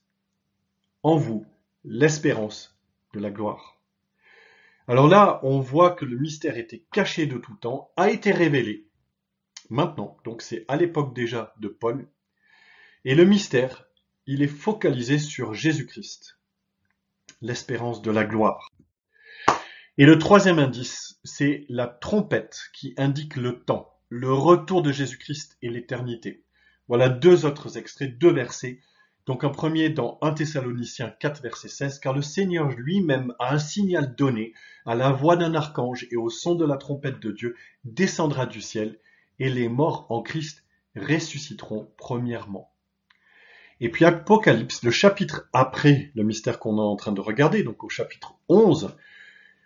en 1.03 1.17
vous, 1.17 1.47
l'espérance 1.85 2.79
de 3.15 3.21
la 3.21 3.31
gloire. 3.31 3.81
Alors 4.87 5.09
là, 5.09 5.41
on 5.43 5.59
voit 5.61 5.93
que 5.93 6.05
le 6.05 6.17
mystère 6.17 6.57
était 6.57 6.85
caché 6.93 7.27
de 7.27 7.39
tout 7.39 7.55
temps, 7.55 7.91
a 7.97 8.11
été 8.11 8.31
révélé. 8.31 8.87
Maintenant, 9.71 10.17
donc 10.25 10.43
c'est 10.43 10.65
à 10.69 10.77
l'époque 10.77 11.15
déjà 11.15 11.55
de 11.59 11.69
Paul. 11.69 12.09
Et 13.05 13.15
le 13.15 13.25
mystère, 13.25 13.89
il 14.27 14.43
est 14.43 14.47
focalisé 14.47 15.19
sur 15.19 15.55
Jésus-Christ, 15.55 16.39
l'espérance 17.41 18.03
de 18.03 18.11
la 18.11 18.25
gloire. 18.25 18.69
Et 19.99 20.07
le 20.07 20.19
troisième 20.19 20.59
indice, 20.59 21.21
c'est 21.25 21.67
la 21.69 21.87
trompette 21.87 22.71
qui 22.73 22.95
indique 22.97 23.37
le 23.37 23.63
temps, 23.63 23.99
le 24.09 24.33
retour 24.33 24.83
de 24.83 24.93
Jésus-Christ 24.93 25.57
et 25.63 25.71
l'éternité. 25.71 26.45
Voilà 26.89 27.09
deux 27.09 27.45
autres 27.45 27.79
extraits, 27.79 28.19
deux 28.19 28.33
versets 28.33 28.81
donc 29.25 29.45
un 29.45 29.51
premier 29.51 29.89
dans 29.89 30.19
1 30.21 30.33
Thessaloniciens 30.35 31.15
4 31.21 31.43
verset 31.43 31.69
16, 31.69 32.01
car 32.01 32.13
le 32.13 32.23
Seigneur 32.23 32.69
lui-même 32.71 33.35
a 33.39 33.55
un 33.55 33.59
signal 33.59 34.17
donné, 34.17 34.53
à 34.85 34.97
la 34.97 35.13
voix 35.13 35.37
d'un 35.37 35.55
archange 35.55 36.09
et 36.11 36.17
au 36.17 36.29
son 36.29 36.57
de 36.57 36.65
la 36.65 36.77
trompette 36.77 37.21
de 37.21 37.31
Dieu, 37.31 37.57
descendra 37.85 38.47
du 38.47 38.61
ciel, 38.61 38.99
et 39.39 39.49
les 39.49 39.69
morts 39.69 40.07
en 40.09 40.23
Christ 40.23 40.65
ressusciteront 40.97 41.93
premièrement. 41.97 42.72
Et 43.85 43.89
puis 43.89 44.05
Apocalypse, 44.05 44.85
le 44.85 44.93
chapitre 44.93 45.49
après 45.53 46.13
le 46.15 46.23
mystère 46.23 46.61
qu'on 46.61 46.79
est 46.79 46.81
en 46.81 46.95
train 46.95 47.11
de 47.11 47.21
regarder, 47.21 47.65
donc 47.65 47.83
au 47.83 47.89
chapitre 47.89 48.37
11, 48.49 48.95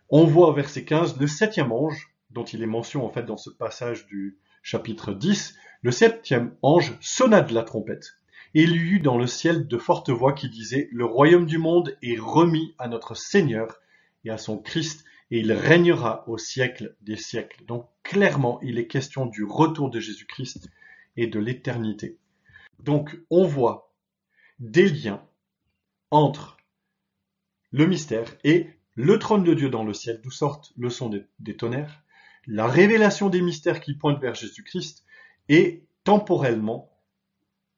on 0.09 0.25
voit 0.25 0.49
au 0.49 0.55
verset 0.55 0.87
15 0.87 1.21
le 1.21 1.27
septième 1.27 1.71
ange, 1.71 2.15
dont 2.31 2.45
il 2.45 2.63
est 2.63 2.67
mention 2.67 3.05
en 3.05 3.11
fait 3.11 3.25
dans 3.25 3.37
ce 3.37 3.51
passage 3.51 4.07
du 4.07 4.39
chapitre 4.63 5.13
10, 5.13 5.55
le 5.83 5.91
septième 5.91 6.57
ange 6.63 6.97
sonna 7.03 7.43
de 7.43 7.53
la 7.53 7.63
trompette 7.63 8.17
et 8.55 8.63
il 8.63 8.71
y 8.71 8.79
eut 8.79 9.01
dans 9.01 9.19
le 9.19 9.27
ciel 9.27 9.69
de 9.69 9.77
fortes 9.77 10.09
voix 10.09 10.33
qui 10.33 10.49
disaient, 10.49 10.89
Le 10.93 11.05
royaume 11.05 11.45
du 11.45 11.59
monde 11.59 11.95
est 12.03 12.19
remis 12.19 12.75
à 12.79 12.89
notre 12.89 13.15
Seigneur 13.15 13.83
et 14.25 14.31
à 14.31 14.39
son 14.39 14.57
Christ, 14.57 15.05
et 15.31 15.41
il 15.41 15.53
régnera 15.53 16.25
au 16.27 16.39
siècle 16.39 16.97
des 17.03 17.19
siècles. 17.19 17.67
Donc 17.67 17.87
clairement, 18.03 18.61
il 18.63 18.79
est 18.79 18.87
question 18.87 19.27
du 19.27 19.45
retour 19.45 19.91
de 19.91 20.01
Jésus-Christ 20.01 20.71
et 21.19 21.27
de 21.27 21.39
l'éternité. 21.39 22.17
Donc 22.79 23.19
on 23.29 23.45
voit 23.47 23.86
des 24.59 24.89
liens 24.89 25.23
entre 26.11 26.57
le 27.71 27.87
mystère 27.87 28.35
et 28.45 28.71
le 28.95 29.19
trône 29.19 29.45
de 29.45 29.55
Dieu 29.55 29.69
dans 29.69 29.85
le 29.85 29.93
ciel, 29.93 30.21
d'où 30.23 30.31
sortent 30.31 30.73
le 30.77 30.89
son 30.89 31.11
des, 31.39 31.57
tonnerres, 31.57 32.03
la 32.47 32.67
révélation 32.67 33.29
des 33.29 33.43
mystères 33.43 33.81
qui 33.81 33.95
pointent 33.95 34.21
vers 34.21 34.35
Jésus-Christ, 34.35 35.05
et 35.49 35.85
temporellement 36.05 36.91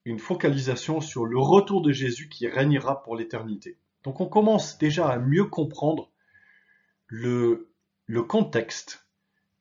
une 0.04 0.18
focalisation 0.18 1.00
sur 1.00 1.26
le 1.26 1.38
retour 1.38 1.82
de 1.82 1.92
Jésus 1.92 2.28
qui 2.28 2.46
régnera 2.46 3.02
pour 3.02 3.16
l'éternité. 3.16 3.78
Donc 4.04 4.20
on 4.20 4.26
commence 4.26 4.78
déjà 4.78 5.08
à 5.08 5.18
mieux 5.18 5.46
comprendre 5.46 6.10
le, 7.06 7.72
le 8.06 8.22
contexte, 8.22 9.06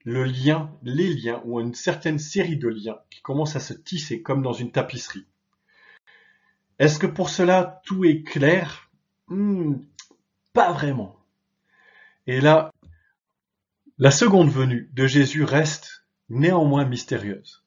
le 0.05 0.23
lien, 0.23 0.71
les 0.83 1.13
liens, 1.13 1.41
ou 1.45 1.59
une 1.59 1.73
certaine 1.73 2.19
série 2.19 2.57
de 2.57 2.69
liens 2.69 2.99
qui 3.09 3.21
commencent 3.21 3.55
à 3.55 3.59
se 3.59 3.73
tisser 3.73 4.21
comme 4.21 4.41
dans 4.41 4.53
une 4.53 4.71
tapisserie. 4.71 5.25
Est-ce 6.79 6.99
que 6.99 7.07
pour 7.07 7.29
cela 7.29 7.81
tout 7.85 8.05
est 8.05 8.23
clair? 8.23 8.89
Hmm, 9.27 9.75
Pas 10.53 10.71
vraiment. 10.71 11.15
Et 12.27 12.41
là, 12.41 12.71
la 13.97 14.11
seconde 14.11 14.49
venue 14.49 14.89
de 14.93 15.07
Jésus 15.07 15.43
reste 15.43 16.05
néanmoins 16.29 16.85
mystérieuse. 16.85 17.63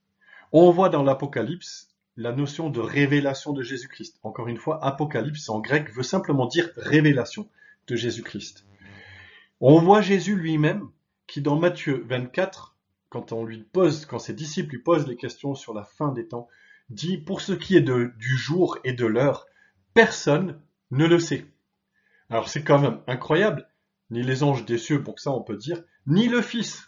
On 0.53 0.71
voit 0.71 0.89
dans 0.89 1.03
l'Apocalypse 1.03 1.89
la 2.17 2.33
notion 2.33 2.71
de 2.71 2.81
révélation 2.81 3.53
de 3.53 3.63
Jésus-Christ. 3.63 4.19
Encore 4.23 4.49
une 4.49 4.59
fois, 4.59 4.85
Apocalypse 4.85 5.49
en 5.49 5.61
grec 5.61 5.91
veut 5.93 6.03
simplement 6.03 6.47
dire 6.47 6.71
révélation 6.77 7.49
de 7.87 7.97
Jésus-Christ. 7.97 8.67
On 9.61 9.81
voit 9.81 10.03
Jésus 10.03 10.37
lui-même 10.37 10.89
qui 11.27 11.41
dans 11.41 11.59
Matthieu 11.59 12.05
24, 12.09 12.77
quand 13.09 13.33
quand 14.09 14.19
ses 14.19 14.35
disciples 14.35 14.73
lui 14.73 14.83
posent 14.83 15.07
les 15.07 15.17
questions 15.17 15.55
sur 15.55 15.75
la 15.75 15.85
fin 15.85 16.13
des 16.13 16.27
temps, 16.27 16.49
dit 16.91 17.19
pour 17.19 17.41
ce 17.41 17.53
qui 17.53 17.77
est 17.77 17.81
du 17.81 18.37
jour 18.37 18.79
et 18.85 18.93
de 18.93 19.07
l'heure, 19.07 19.47
personne 19.95 20.61
ne 20.91 21.07
le 21.07 21.19
sait. 21.19 21.47
Alors 22.29 22.49
c'est 22.49 22.63
quand 22.63 22.79
même 22.79 23.01
incroyable, 23.07 23.69
ni 24.11 24.23
les 24.23 24.43
anges 24.43 24.65
des 24.65 24.79
cieux, 24.79 25.03
pour 25.03 25.15
que 25.15 25.21
ça 25.21 25.31
on 25.31 25.43
peut 25.43 25.57
dire, 25.57 25.83
ni 26.07 26.29
le 26.29 26.43
Fils, 26.43 26.87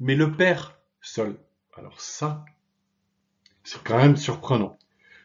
mais 0.00 0.14
le 0.14 0.32
Père 0.32 0.78
seul. 1.00 1.36
Alors 1.76 2.00
ça, 2.00 2.44
c'est 3.64 3.82
quand 3.82 3.98
même 3.98 4.16
surprenant. 4.16 4.78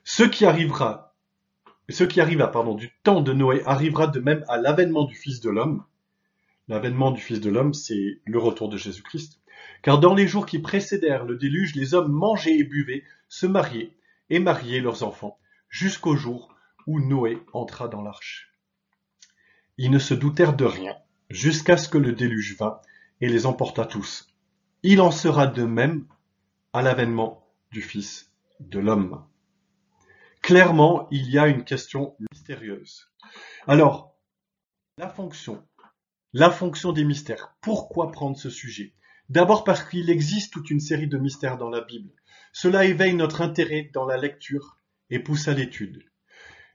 Ce 0.04 0.24
qui 0.24 0.46
arrivera, 0.46 1.16
ce 1.90 2.04
qui 2.04 2.22
arriva, 2.22 2.48
pardon, 2.48 2.76
du 2.76 2.92
temps 3.04 3.22
de 3.22 3.34
Noé 3.34 3.64
arrivera 3.66 4.08
de 4.08 4.20
même 4.20 4.44
à 4.48 4.58
l'avènement 4.58 5.06
du 5.06 5.16
Fils 5.16 5.40
de 5.42 5.50
l'homme. 5.50 5.84
L'avènement 6.68 7.12
du 7.12 7.22
Fils 7.22 7.42
de 7.42 7.50
l'homme, 7.50 7.74
c'est 7.74 8.22
le 8.26 8.40
retour 8.40 8.70
de 8.70 8.78
Jésus-Christ. 8.78 9.40
Car 9.82 10.00
dans 10.00 10.14
les 10.14 10.28
jours 10.28 10.46
qui 10.46 10.60
précédèrent 10.60 11.26
le 11.26 11.36
déluge, 11.36 11.76
les 11.76 11.94
hommes 11.94 12.12
mangeaient 12.12 12.58
et 12.58 12.64
buvaient, 12.64 13.04
se 13.28 13.46
mariaient 13.46 13.96
et 14.30 14.40
mariaient 14.40 14.80
leurs 14.80 15.04
enfants, 15.04 15.40
jusqu'au 15.70 16.16
jour 16.16 16.56
où 16.88 17.00
Noé 17.00 17.44
entra 17.54 17.88
dans 17.88 18.02
l'arche. 18.02 18.54
Ils 19.78 19.92
ne 19.92 20.00
se 20.00 20.14
doutèrent 20.14 20.56
de 20.56 20.66
rien, 20.66 20.96
jusqu'à 21.30 21.78
ce 21.78 21.90
que 21.90 21.98
le 21.98 22.14
déluge 22.14 22.56
vint 22.58 22.80
et 23.22 23.28
les 23.28 23.46
emporta 23.46 23.86
tous. 23.86 24.28
Il 24.84 25.02
en 25.02 25.12
sera 25.12 25.48
de 25.48 25.64
même 25.64 26.08
à 26.74 26.82
l'avènement 26.82 27.48
du 27.72 27.82
Fils 27.82 28.32
de 28.60 28.80
l'homme. 28.80 29.26
Clairement, 30.42 31.08
il 31.10 31.30
y 31.30 31.40
a 31.40 31.48
une 31.48 31.64
question 31.64 32.16
mystérieuse. 32.32 33.10
Alors, 33.68 34.16
la 34.98 35.10
fonction, 35.10 35.66
la 36.34 36.52
fonction 36.52 36.92
des 36.92 37.06
mystères. 37.06 37.56
Pourquoi 37.62 38.12
prendre 38.12 38.38
ce 38.38 38.50
sujet? 38.50 38.94
D'abord 39.30 39.64
parce 39.64 39.84
qu'il 39.84 40.10
existe 40.10 40.54
toute 40.54 40.70
une 40.70 40.80
série 40.80 41.08
de 41.08 41.18
mystères 41.18 41.58
dans 41.58 41.70
la 41.70 41.82
Bible. 41.82 42.12
Cela 42.52 42.86
éveille 42.86 43.16
notre 43.16 43.42
intérêt 43.42 43.90
dans 43.94 44.06
la 44.06 44.18
lecture 44.18 44.78
et 45.10 45.20
pousse 45.20 45.48
à 45.48 45.54
l'étude. 45.54 46.04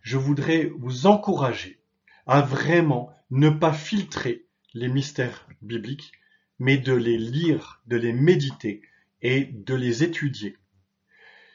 Je 0.02 0.16
voudrais 0.16 0.70
vous 0.78 1.06
encourager 1.06 1.80
à 2.26 2.40
vraiment 2.40 3.12
ne 3.30 3.50
pas 3.50 3.72
filtrer 3.72 4.46
les 4.74 4.88
mystères 4.88 5.48
bibliques, 5.62 6.12
mais 6.58 6.78
de 6.78 6.92
les 6.92 7.18
lire, 7.18 7.80
de 7.86 7.96
les 7.96 8.12
méditer 8.12 8.82
et 9.22 9.44
de 9.44 9.74
les 9.74 10.02
étudier 10.02 10.56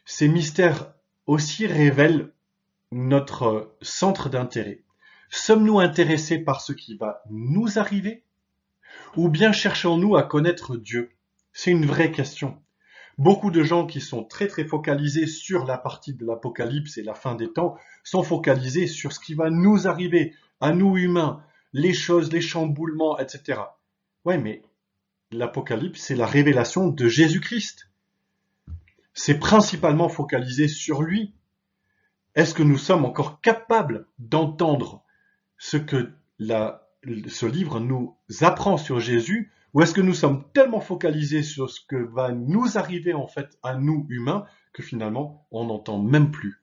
ces 0.05 0.27
mystères 0.27 0.93
aussi 1.25 1.65
révèlent 1.65 2.31
notre 2.91 3.75
centre 3.81 4.29
d'intérêt. 4.29 4.83
Sommes-nous 5.29 5.79
intéressés 5.79 6.39
par 6.39 6.61
ce 6.61 6.73
qui 6.73 6.95
va 6.95 7.23
nous 7.29 7.79
arriver? 7.79 8.23
Ou 9.15 9.29
bien 9.29 9.51
cherchons-nous 9.51 10.15
à 10.15 10.23
connaître 10.23 10.75
Dieu? 10.75 11.11
C'est 11.51 11.71
une 11.71 11.85
vraie 11.85 12.11
question. 12.11 12.61
Beaucoup 13.17 13.51
de 13.51 13.63
gens 13.63 13.85
qui 13.85 14.01
sont 14.01 14.23
très 14.23 14.47
très 14.47 14.65
focalisés 14.65 15.27
sur 15.27 15.65
la 15.65 15.77
partie 15.77 16.13
de 16.13 16.25
l'Apocalypse 16.25 16.97
et 16.97 17.03
la 17.03 17.13
fin 17.13 17.35
des 17.35 17.51
temps 17.51 17.77
sont 18.03 18.23
focalisés 18.23 18.87
sur 18.87 19.11
ce 19.11 19.19
qui 19.19 19.35
va 19.35 19.49
nous 19.51 19.87
arriver, 19.87 20.33
à 20.59 20.73
nous 20.73 20.97
humains, 20.97 21.43
les 21.73 21.93
choses, 21.93 22.31
les 22.31 22.41
chamboulements, 22.41 23.19
etc. 23.19 23.61
Ouais, 24.25 24.37
mais 24.37 24.63
l'Apocalypse, 25.31 26.01
c'est 26.01 26.15
la 26.15 26.25
révélation 26.25 26.87
de 26.87 27.07
Jésus-Christ 27.07 27.87
c'est 29.13 29.39
principalement 29.39 30.09
focalisé 30.09 30.67
sur 30.67 31.01
lui. 31.01 31.33
Est-ce 32.35 32.53
que 32.53 32.63
nous 32.63 32.77
sommes 32.77 33.05
encore 33.05 33.41
capables 33.41 34.07
d'entendre 34.17 35.03
ce 35.57 35.77
que 35.77 36.11
ce 37.27 37.45
livre 37.45 37.79
nous 37.79 38.17
apprend 38.41 38.77
sur 38.77 38.99
Jésus 38.99 39.51
ou 39.73 39.81
est-ce 39.81 39.93
que 39.93 40.01
nous 40.01 40.13
sommes 40.13 40.45
tellement 40.53 40.81
focalisés 40.81 41.43
sur 41.43 41.69
ce 41.69 41.81
que 41.81 41.95
va 41.95 42.31
nous 42.31 42.77
arriver 42.77 43.13
en 43.13 43.27
fait 43.27 43.57
à 43.63 43.75
nous 43.75 44.05
humains 44.09 44.45
que 44.71 44.83
finalement 44.83 45.47
on 45.51 45.65
n'entend 45.65 46.01
même 46.01 46.31
plus 46.31 46.61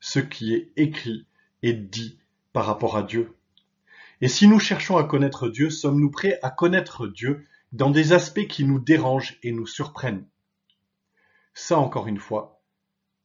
ce 0.00 0.18
qui 0.18 0.54
est 0.54 0.72
écrit 0.76 1.26
et 1.62 1.74
dit 1.74 2.18
par 2.52 2.66
rapport 2.66 2.96
à 2.96 3.02
Dieu? 3.02 3.34
Et 4.20 4.28
si 4.28 4.48
nous 4.48 4.58
cherchons 4.58 4.96
à 4.96 5.04
connaître 5.04 5.48
Dieu, 5.48 5.70
sommes-nous 5.70 6.10
prêts 6.10 6.38
à 6.42 6.50
connaître 6.50 7.06
Dieu 7.06 7.46
dans 7.72 7.90
des 7.90 8.12
aspects 8.12 8.46
qui 8.46 8.64
nous 8.64 8.80
dérangent 8.80 9.38
et 9.42 9.52
nous 9.52 9.66
surprennent? 9.66 10.26
Ça, 11.54 11.78
encore 11.78 12.08
une 12.08 12.18
fois, 12.18 12.62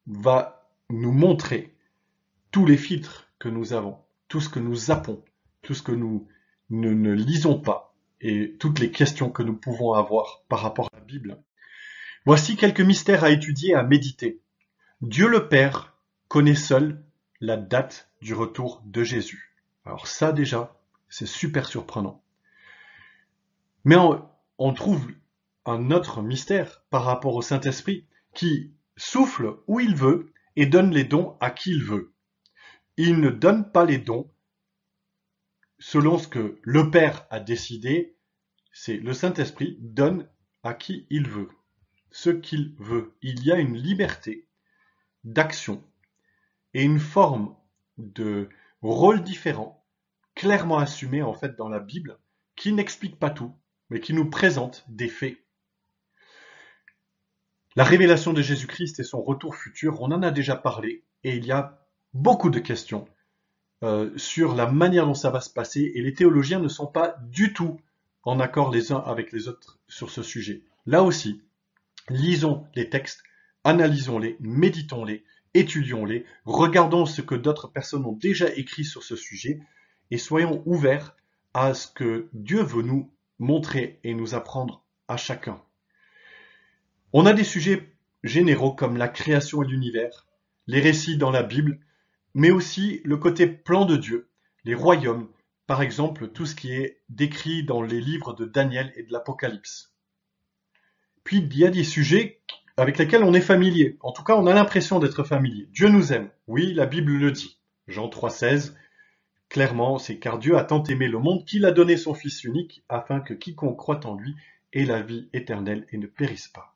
va 0.06 0.70
nous 0.90 1.12
montrer 1.12 1.76
tous 2.52 2.66
les 2.66 2.78
filtres 2.78 3.30
que 3.40 3.50
nous 3.50 3.74
avons, 3.74 3.98
tout 4.28 4.42
ce 4.42 4.50
que 4.50 4.60
nous 4.60 4.76
zappons, 4.76 5.24
tout 5.62 5.74
ce 5.74 5.82
que 5.82 5.92
nous 5.92 6.28
ne, 6.70 7.12
lisons 7.12 7.60
pas 7.60 7.94
et 8.22 8.56
toutes 8.60 8.80
les 8.80 8.92
questions 8.92 9.30
que 9.30 9.44
nous 9.44 9.56
pouvons 9.56 9.94
avoir 9.94 10.44
par 10.48 10.62
rapport 10.62 10.90
à 10.94 10.98
la 10.98 11.04
Bible. 11.04 11.42
Voici 12.26 12.56
quelques 12.56 12.82
mystères 12.82 13.24
à 13.24 13.32
étudier, 13.32 13.76
à 13.76 13.84
méditer. 13.84 14.40
Dieu 15.02 15.28
le 15.28 15.50
Père 15.50 15.98
connaît 16.30 16.56
seul 16.56 17.04
la 17.42 17.58
date 17.58 18.10
du 18.22 18.34
retour 18.34 18.82
de 18.86 19.04
Jésus. 19.04 19.54
Alors 19.86 20.08
ça 20.08 20.32
déjà, 20.32 20.80
c'est 21.10 21.28
super 21.28 21.68
surprenant. 21.68 22.24
Mais 23.84 23.98
on, 24.58 24.74
trouve 24.74 25.12
un 25.66 25.92
autre 25.92 26.22
mystère 26.22 26.82
par 26.90 27.04
rapport 27.04 27.36
au 27.36 27.42
Saint-Esprit 27.42 28.08
qui 28.34 28.72
souffle 28.96 29.58
où 29.68 29.82
il 29.82 29.96
veut 29.96 30.32
et 30.56 30.66
donne 30.66 30.92
les 30.92 31.04
dons 31.04 31.36
à 31.42 31.52
qui 31.52 31.72
il 31.72 31.84
veut. 31.84 32.14
Il 32.96 33.20
ne 33.20 33.30
donne 33.30 33.72
pas 33.72 33.84
les 33.84 33.98
dons 33.98 34.30
selon 35.84 36.18
ce 36.18 36.30
que 36.30 36.60
le 36.62 36.90
Père 36.90 37.28
a 37.30 37.42
décidé, 37.42 38.16
c'est 38.72 38.96
le 38.96 39.14
Saint-Esprit 39.14 39.78
donne 39.82 40.30
à 40.64 40.74
qui 40.74 41.06
il 41.10 41.28
veut, 41.28 41.50
ce 42.10 42.30
qu'il 42.30 42.74
veut. 42.80 43.18
Il 43.22 43.44
y 43.44 43.52
a 43.52 43.60
une 43.60 43.76
liberté 43.76 44.48
d'action 45.26 45.84
et 46.74 46.84
une 46.84 47.02
forme 47.02 47.54
de 47.98 48.48
rôle 48.82 49.24
différent, 49.24 49.86
clairement 50.36 50.78
assumé 50.78 51.22
en 51.22 51.34
fait 51.34 51.58
dans 51.58 51.68
la 51.68 51.82
Bible, 51.82 52.18
qui 52.56 52.72
n'explique 52.72 53.20
pas 53.20 53.30
tout, 53.30 53.54
mais 53.90 54.00
qui 54.00 54.14
nous 54.14 54.30
présente 54.30 54.86
des 54.88 55.10
faits. 55.10 55.38
La 57.76 57.84
révélation 57.84 58.32
de 58.32 58.42
Jésus-Christ 58.42 59.02
et 59.02 59.04
son 59.04 59.22
retour 59.22 59.58
futur, 59.58 60.02
on 60.02 60.14
en 60.14 60.24
a 60.24 60.32
déjà 60.32 60.56
parlé, 60.56 61.04
et 61.26 61.36
il 61.36 61.46
y 61.46 61.52
a 61.52 61.86
beaucoup 62.14 62.50
de 62.50 62.60
questions 62.60 63.06
euh, 63.84 64.10
sur 64.18 64.56
la 64.56 64.66
manière 64.66 65.06
dont 65.06 65.14
ça 65.14 65.30
va 65.30 65.42
se 65.42 65.50
passer, 65.50 65.92
et 65.94 66.02
les 66.02 66.14
théologiens 66.14 66.60
ne 66.60 66.68
sont 66.68 66.88
pas 66.88 67.18
du 67.30 67.54
tout 67.54 67.80
en 68.24 68.40
accord 68.40 68.72
les 68.72 68.92
uns 68.94 69.04
avec 69.06 69.32
les 69.34 69.50
autres 69.50 69.80
sur 69.88 70.10
ce 70.10 70.24
sujet. 70.24 70.64
Là 70.86 71.04
aussi, 71.04 71.42
lisons 72.10 72.66
les 72.76 72.90
textes, 72.90 73.24
analysons-les, 73.66 74.38
méditons-les, 74.40 75.26
étudions-les, 75.54 76.26
regardons 76.46 77.06
ce 77.06 77.22
que 77.22 77.36
d'autres 77.36 77.68
personnes 77.68 78.06
ont 78.06 78.14
déjà 78.14 78.48
écrit 78.56 78.86
sur 78.86 79.04
ce 79.04 79.18
sujet, 79.18 79.60
et 80.12 80.18
soyons 80.18 80.64
ouverts 80.66 81.16
à 81.54 81.74
ce 81.74 81.88
que 81.88 82.30
Dieu 82.34 82.62
veut 82.62 82.84
nous 82.84 83.12
montrer 83.40 84.00
et 84.04 84.14
nous 84.14 84.34
apprendre 84.34 84.84
à 85.08 85.18
chacun. 85.18 85.62
On 87.12 87.26
a 87.26 87.34
des 87.34 87.44
sujets 87.44 87.94
généraux 88.24 88.74
comme 88.74 88.98
la 88.98 89.10
création 89.10 89.62
et 89.62 89.68
l'univers, 89.68 90.26
les 90.68 90.80
récits 90.80 91.18
dans 91.18 91.32
la 91.32 91.44
Bible, 91.44 91.80
mais 92.34 92.52
aussi 92.52 93.02
le 93.04 93.18
côté 93.18 93.48
plan 93.48 93.86
de 93.86 93.98
Dieu, 93.98 94.30
les 94.66 94.76
royaumes, 94.76 95.30
par 95.68 95.82
exemple 95.82 96.28
tout 96.30 96.46
ce 96.46 96.56
qui 96.56 96.74
est 96.74 97.02
décrit 97.10 97.64
dans 97.64 97.82
les 97.82 98.02
livres 98.02 98.34
de 98.34 98.46
Daniel 98.46 98.92
et 98.96 99.04
de 99.04 99.12
l'Apocalypse. 99.12 99.94
Puis 101.24 101.38
il 101.38 101.58
y 101.58 101.66
a 101.66 101.70
des 101.70 101.84
sujets 101.84 102.42
avec 102.78 102.98
lesquels 102.98 103.24
on 103.24 103.34
est 103.34 103.42
familier. 103.42 103.98
En 104.02 104.12
tout 104.12 104.24
cas, 104.24 104.36
on 104.36 104.48
a 104.48 104.54
l'impression 104.54 105.00
d'être 105.00 105.24
familier. 105.24 105.68
Dieu 105.72 105.90
nous 105.90 106.12
aime. 106.12 106.30
Oui, 106.48 106.74
la 106.74 106.86
Bible 106.86 107.14
le 107.14 107.32
dit. 107.32 107.60
Jean 107.88 108.08
3,16. 108.08 108.74
Clairement, 109.50 110.00
c'est 110.00 110.18
car 110.18 110.40
Dieu 110.40 110.58
a 110.58 110.64
tant 110.64 110.84
aimé 110.84 111.08
le 111.08 111.20
monde 111.20 111.46
qu'il 111.46 111.66
a 111.66 111.72
donné 111.72 111.98
son 111.98 112.16
Fils 112.16 112.44
unique 112.44 112.84
afin 112.90 113.20
que 113.20 113.34
quiconque 113.34 113.78
croit 113.78 114.06
en 114.06 114.16
lui 114.16 114.36
ait 114.74 114.86
la 114.86 115.02
vie 115.02 115.30
éternelle 115.34 115.86
et 115.92 115.98
ne 115.98 116.08
périsse 116.08 116.48
pas. 116.48 116.76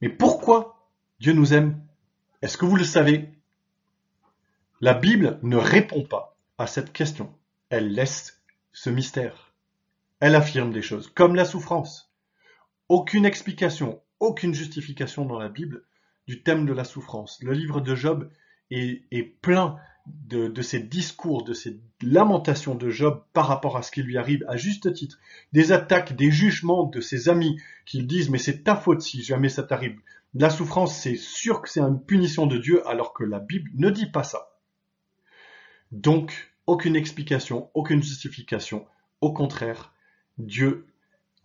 Mais 0.00 0.08
pourquoi 0.08 0.88
Dieu 1.20 1.34
nous 1.34 1.52
aime? 1.52 1.78
Est-ce 2.40 2.56
que 2.56 2.64
vous 2.64 2.76
le 2.76 2.84
savez? 2.84 3.28
La 4.82 4.92
Bible 4.92 5.38
ne 5.42 5.56
répond 5.56 6.02
pas 6.02 6.36
à 6.58 6.66
cette 6.66 6.92
question. 6.92 7.32
Elle 7.70 7.94
laisse 7.94 8.42
ce 8.72 8.90
mystère. 8.90 9.54
Elle 10.20 10.34
affirme 10.34 10.70
des 10.70 10.82
choses, 10.82 11.10
comme 11.14 11.34
la 11.34 11.46
souffrance. 11.46 12.12
Aucune 12.90 13.24
explication, 13.24 14.02
aucune 14.20 14.52
justification 14.52 15.24
dans 15.24 15.38
la 15.38 15.48
Bible 15.48 15.84
du 16.26 16.42
thème 16.42 16.66
de 16.66 16.74
la 16.74 16.84
souffrance. 16.84 17.38
Le 17.42 17.54
livre 17.54 17.80
de 17.80 17.94
Job 17.94 18.30
est, 18.70 19.40
plein 19.40 19.78
de, 20.06 20.60
ces 20.60 20.80
discours, 20.80 21.42
de 21.42 21.54
ces 21.54 21.80
lamentations 22.02 22.74
de 22.74 22.90
Job 22.90 23.24
par 23.32 23.48
rapport 23.48 23.78
à 23.78 23.82
ce 23.82 23.90
qui 23.90 24.02
lui 24.02 24.18
arrive 24.18 24.44
à 24.46 24.58
juste 24.58 24.92
titre, 24.92 25.18
des 25.54 25.72
attaques, 25.72 26.14
des 26.16 26.30
jugements 26.30 26.84
de 26.84 27.00
ses 27.00 27.30
amis 27.30 27.58
qui 27.86 28.02
disent 28.02 28.28
mais 28.28 28.36
c'est 28.36 28.62
ta 28.62 28.76
faute 28.76 29.00
si 29.00 29.22
jamais 29.22 29.48
ça 29.48 29.62
t'arrive. 29.62 29.98
La 30.34 30.50
souffrance, 30.50 30.94
c'est 30.98 31.16
sûr 31.16 31.62
que 31.62 31.70
c'est 31.70 31.80
une 31.80 32.02
punition 32.02 32.44
de 32.44 32.58
Dieu 32.58 32.86
alors 32.86 33.14
que 33.14 33.24
la 33.24 33.40
Bible 33.40 33.70
ne 33.74 33.88
dit 33.88 34.10
pas 34.10 34.22
ça. 34.22 34.50
Donc, 35.92 36.52
aucune 36.66 36.96
explication, 36.96 37.70
aucune 37.74 38.02
justification. 38.02 38.86
Au 39.20 39.32
contraire, 39.32 39.92
Dieu 40.38 40.86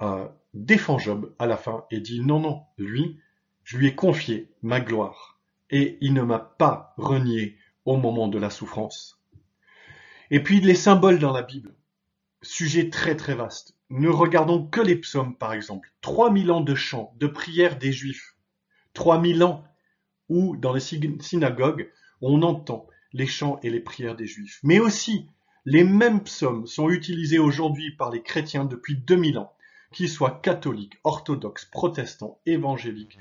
euh, 0.02 0.28
défend 0.54 0.98
Job 0.98 1.34
à 1.40 1.46
la 1.46 1.58
fin 1.58 1.86
et 1.92 2.00
dit 2.00 2.22
non, 2.22 2.40
non, 2.40 2.64
lui, 2.78 3.20
je 3.64 3.78
lui 3.78 3.88
ai 3.88 3.96
confié 3.96 4.52
ma 4.62 4.80
gloire 4.80 5.40
et 5.70 5.98
il 6.02 6.14
ne 6.14 6.22
m'a 6.22 6.40
pas 6.40 6.94
renié 6.98 7.58
au 7.86 7.98
moment 7.98 8.28
de 8.28 8.38
la 8.38 8.50
souffrance. 8.50 9.22
Et 10.30 10.42
puis 10.42 10.60
les 10.60 10.76
symboles 10.76 11.20
dans 11.20 11.32
la 11.32 11.44
Bible. 11.44 11.76
Sujet 12.42 12.90
très 12.90 13.16
très 13.16 13.36
vaste. 13.36 13.78
Ne 13.90 14.10
regardons 14.10 14.66
que 14.66 14.82
les 14.82 14.96
psaumes 14.96 15.38
par 15.38 15.54
exemple. 15.54 15.94
3000 16.02 16.52
ans 16.52 16.62
de 16.62 16.76
chants, 16.76 17.14
de 17.18 17.28
prières 17.28 17.78
des 17.78 17.92
juifs. 17.92 18.36
3000 18.94 19.44
ans 19.44 19.64
où 20.30 20.58
dans 20.58 20.74
les 20.74 20.80
synagogues 20.80 21.92
on 22.22 22.42
entend 22.42 22.88
les 23.14 23.28
chants 23.28 23.60
et 23.64 23.70
les 23.70 23.80
prières 23.80 24.16
des 24.16 24.28
juifs. 24.28 24.60
Mais 24.64 24.80
aussi 24.80 25.28
les 25.66 25.84
mêmes 25.84 26.24
psaumes 26.24 26.66
sont 26.66 26.90
utilisés 26.90 27.38
aujourd'hui 27.38 27.92
par 27.92 28.10
les 28.10 28.24
chrétiens 28.24 28.66
depuis 28.66 28.96
2000 28.96 29.38
ans, 29.38 29.54
qu'ils 29.92 30.10
soient 30.10 30.40
catholiques, 30.42 31.00
orthodoxes, 31.04 31.66
protestants, 31.66 32.40
évangéliques. 32.46 33.20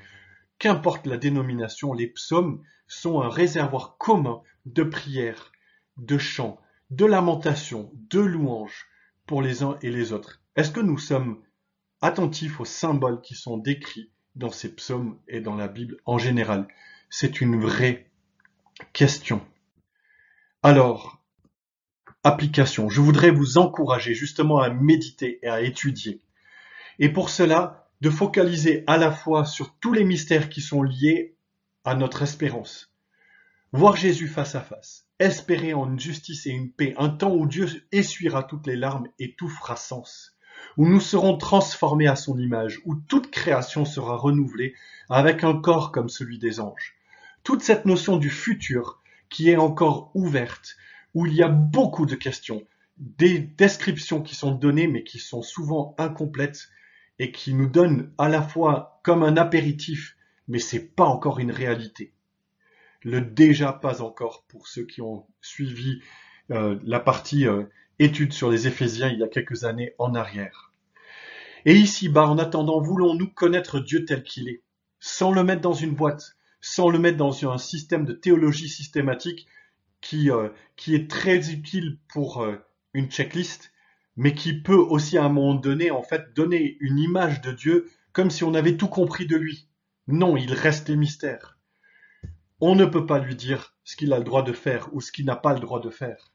Qu'importe 0.58 1.06
la 1.06 1.18
dénomination, 1.18 1.92
les 1.92 2.06
psaumes 2.06 2.62
sont 2.86 3.20
un 3.20 3.28
réservoir 3.28 3.96
commun 3.98 4.40
de 4.66 4.82
prières, 4.82 5.52
de 5.98 6.16
chants, 6.16 6.58
de 6.90 7.04
lamentations, 7.04 7.92
de 7.94 8.20
louanges 8.20 8.86
pour 9.26 9.42
les 9.42 9.62
uns 9.62 9.78
et 9.82 9.90
les 9.90 10.12
autres. 10.12 10.40
Est-ce 10.56 10.70
que 10.70 10.80
nous 10.80 10.98
sommes 10.98 11.42
attentifs 12.00 12.58
aux 12.60 12.64
symboles 12.64 13.20
qui 13.20 13.34
sont 13.34 13.58
décrits 13.58 14.10
dans 14.34 14.50
ces 14.50 14.74
psaumes 14.74 15.18
et 15.28 15.40
dans 15.40 15.56
la 15.56 15.68
Bible 15.68 15.98
en 16.06 16.18
général? 16.18 16.66
C'est 17.10 17.40
une 17.40 17.60
vraie 17.60 18.10
question. 18.92 19.40
Alors, 20.62 21.22
application, 22.22 22.90
je 22.90 23.00
voudrais 23.00 23.30
vous 23.30 23.56
encourager 23.56 24.12
justement 24.12 24.58
à 24.58 24.68
méditer 24.68 25.38
et 25.42 25.48
à 25.48 25.62
étudier. 25.62 26.20
Et 26.98 27.08
pour 27.08 27.30
cela, 27.30 27.88
de 28.02 28.10
focaliser 28.10 28.84
à 28.86 28.98
la 28.98 29.10
fois 29.10 29.46
sur 29.46 29.74
tous 29.80 29.94
les 29.94 30.04
mystères 30.04 30.50
qui 30.50 30.60
sont 30.60 30.82
liés 30.82 31.34
à 31.84 31.94
notre 31.94 32.20
espérance. 32.20 32.92
Voir 33.72 33.96
Jésus 33.96 34.28
face 34.28 34.54
à 34.54 34.60
face, 34.60 35.06
espérer 35.18 35.72
en 35.72 35.90
une 35.90 35.98
justice 35.98 36.46
et 36.46 36.50
une 36.50 36.70
paix, 36.70 36.94
un 36.98 37.08
temps 37.08 37.34
où 37.34 37.46
Dieu 37.46 37.66
essuiera 37.90 38.42
toutes 38.42 38.66
les 38.66 38.76
larmes 38.76 39.08
et 39.18 39.34
tout 39.36 39.48
fera 39.48 39.76
sens, 39.76 40.36
où 40.76 40.86
nous 40.86 41.00
serons 41.00 41.38
transformés 41.38 42.06
à 42.06 42.16
son 42.16 42.38
image, 42.38 42.82
où 42.84 42.96
toute 42.96 43.30
création 43.30 43.86
sera 43.86 44.14
renouvelée 44.14 44.74
avec 45.08 45.42
un 45.42 45.58
corps 45.58 45.90
comme 45.90 46.10
celui 46.10 46.38
des 46.38 46.60
anges. 46.60 46.96
Toute 47.44 47.62
cette 47.62 47.86
notion 47.86 48.18
du 48.18 48.28
futur 48.28 48.99
qui 49.30 49.48
est 49.50 49.56
encore 49.56 50.10
ouverte, 50.14 50.76
où 51.14 51.26
il 51.26 51.34
y 51.34 51.42
a 51.42 51.48
beaucoup 51.48 52.06
de 52.06 52.14
questions, 52.14 52.62
des 52.98 53.38
descriptions 53.38 54.22
qui 54.22 54.34
sont 54.34 54.52
données 54.52 54.86
mais 54.86 55.04
qui 55.04 55.18
sont 55.18 55.42
souvent 55.42 55.94
incomplètes 55.98 56.68
et 57.18 57.32
qui 57.32 57.54
nous 57.54 57.68
donnent 57.68 58.12
à 58.18 58.28
la 58.28 58.42
fois 58.42 59.00
comme 59.02 59.22
un 59.22 59.36
apéritif 59.36 60.16
mais 60.48 60.58
c'est 60.58 60.94
pas 60.94 61.04
encore 61.04 61.38
une 61.38 61.52
réalité. 61.52 62.12
Le 63.02 63.20
déjà 63.20 63.72
pas 63.72 64.02
encore 64.02 64.44
pour 64.48 64.66
ceux 64.66 64.84
qui 64.84 65.00
ont 65.00 65.26
suivi 65.40 66.02
euh, 66.50 66.78
la 66.82 67.00
partie 67.00 67.46
euh, 67.46 67.64
étude 67.98 68.32
sur 68.32 68.50
les 68.50 68.66
Éphésiens 68.66 69.08
il 69.08 69.20
y 69.20 69.22
a 69.22 69.28
quelques 69.28 69.64
années 69.64 69.94
en 69.98 70.14
arrière. 70.14 70.72
Et 71.64 71.74
ici-bas, 71.74 72.26
en 72.26 72.38
attendant, 72.38 72.80
voulons-nous 72.80 73.28
connaître 73.28 73.80
Dieu 73.80 74.04
tel 74.04 74.22
qu'il 74.22 74.48
est, 74.48 74.62
sans 74.98 75.30
le 75.30 75.44
mettre 75.44 75.60
dans 75.60 75.74
une 75.74 75.94
boîte, 75.94 76.36
sans 76.60 76.90
le 76.90 76.98
mettre 76.98 77.16
dans 77.16 77.50
un 77.50 77.58
système 77.58 78.04
de 78.04 78.12
théologie 78.12 78.68
systématique 78.68 79.46
qui, 80.00 80.30
euh, 80.30 80.48
qui 80.76 80.94
est 80.94 81.10
très 81.10 81.50
utile 81.50 81.98
pour 82.08 82.46
une 82.94 83.10
checklist, 83.10 83.72
mais 84.16 84.34
qui 84.34 84.60
peut 84.60 84.74
aussi 84.74 85.18
à 85.18 85.24
un 85.24 85.28
moment 85.28 85.54
donné, 85.54 85.90
en 85.90 86.02
fait, 86.02 86.34
donner 86.34 86.76
une 86.80 86.98
image 86.98 87.40
de 87.40 87.52
Dieu 87.52 87.88
comme 88.12 88.30
si 88.30 88.44
on 88.44 88.54
avait 88.54 88.76
tout 88.76 88.88
compris 88.88 89.26
de 89.26 89.36
lui. 89.36 89.68
Non, 90.08 90.36
il 90.36 90.52
reste 90.52 90.88
les 90.88 90.96
mystères. 90.96 91.58
On 92.60 92.74
ne 92.74 92.84
peut 92.84 93.06
pas 93.06 93.18
lui 93.18 93.36
dire 93.36 93.74
ce 93.84 93.96
qu'il 93.96 94.12
a 94.12 94.18
le 94.18 94.24
droit 94.24 94.42
de 94.42 94.52
faire 94.52 94.92
ou 94.92 95.00
ce 95.00 95.12
qu'il 95.12 95.24
n'a 95.24 95.36
pas 95.36 95.54
le 95.54 95.60
droit 95.60 95.80
de 95.80 95.90
faire. 95.90 96.32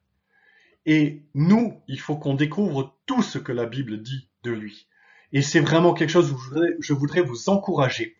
Et 0.85 1.23
nous, 1.33 1.81
il 1.87 1.99
faut 1.99 2.15
qu'on 2.15 2.35
découvre 2.35 2.95
tout 3.05 3.21
ce 3.21 3.37
que 3.37 3.51
la 3.51 3.65
Bible 3.65 4.01
dit 4.01 4.29
de 4.43 4.51
lui. 4.51 4.87
Et 5.31 5.41
c'est 5.41 5.59
vraiment 5.59 5.93
quelque 5.93 6.09
chose 6.09 6.31
où 6.31 6.39
je 6.79 6.93
voudrais, 6.93 7.21
vous 7.21 7.49
encourager 7.49 8.15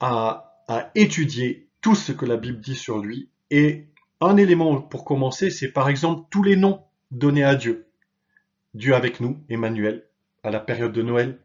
à, 0.00 0.49
à 0.68 0.90
étudier 0.94 1.68
tout 1.80 1.94
ce 1.94 2.12
que 2.12 2.26
la 2.26 2.36
Bible 2.36 2.60
dit 2.60 2.76
sur 2.76 2.98
lui. 2.98 3.30
Et 3.50 3.88
un 4.20 4.36
élément 4.36 4.80
pour 4.80 5.04
commencer, 5.04 5.50
c'est 5.50 5.72
par 5.72 5.88
exemple 5.88 6.26
tous 6.30 6.42
les 6.42 6.56
noms 6.56 6.82
donnés 7.10 7.44
à 7.44 7.54
Dieu. 7.54 7.88
Dieu 8.74 8.94
avec 8.94 9.20
nous, 9.20 9.42
Emmanuel, 9.48 10.06
à 10.42 10.50
la 10.50 10.60
période 10.60 10.92
de 10.92 11.02
Noël, 11.02 11.40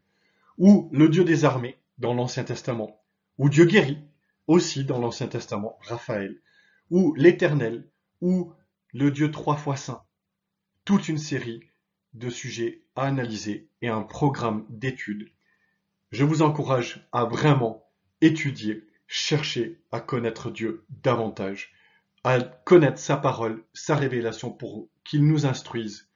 ou 0.58 0.88
le 0.92 1.08
Dieu 1.08 1.24
des 1.24 1.44
armées 1.44 1.76
dans 1.98 2.14
l'Ancien 2.14 2.44
Testament, 2.44 3.00
ou 3.38 3.48
Dieu 3.48 3.64
guérit 3.64 3.98
aussi 4.46 4.84
dans 4.84 4.98
l'Ancien 4.98 5.26
Testament, 5.26 5.78
Raphaël, 5.80 6.40
ou 6.90 7.14
l'Éternel, 7.14 7.88
ou 8.20 8.52
le 8.92 9.10
Dieu 9.10 9.30
trois 9.30 9.56
fois 9.56 9.76
saint. 9.76 10.02
Toute 10.84 11.08
une 11.08 11.18
série 11.18 11.60
de 12.14 12.30
sujets 12.30 12.82
à 12.94 13.06
analyser 13.06 13.68
et 13.82 13.88
un 13.88 14.02
programme 14.02 14.64
d'études. 14.70 15.28
Je 16.12 16.24
vous 16.24 16.42
encourage 16.42 17.06
à 17.12 17.24
vraiment 17.24 17.84
étudier, 18.20 18.85
chercher 19.06 19.80
à 19.92 20.00
connaître 20.00 20.50
Dieu 20.50 20.84
davantage, 21.02 21.72
à 22.24 22.40
connaître 22.40 22.98
sa 22.98 23.16
parole, 23.16 23.64
sa 23.72 23.96
révélation 23.96 24.50
pour 24.50 24.88
qu'il 25.04 25.26
nous 25.26 25.46
instruise, 25.46 26.08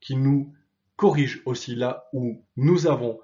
qu'il 0.00 0.22
nous 0.22 0.52
corrige 0.96 1.42
aussi 1.46 1.74
là 1.74 2.08
où 2.12 2.44
nous 2.56 2.86
avons 2.86 3.20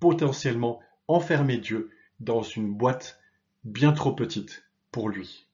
potentiellement 0.00 0.80
enfermé 1.08 1.58
Dieu 1.58 1.90
dans 2.20 2.42
une 2.42 2.72
boîte 2.74 3.20
bien 3.64 3.92
trop 3.92 4.12
petite 4.12 4.64
pour 4.92 5.08
lui. 5.08 5.47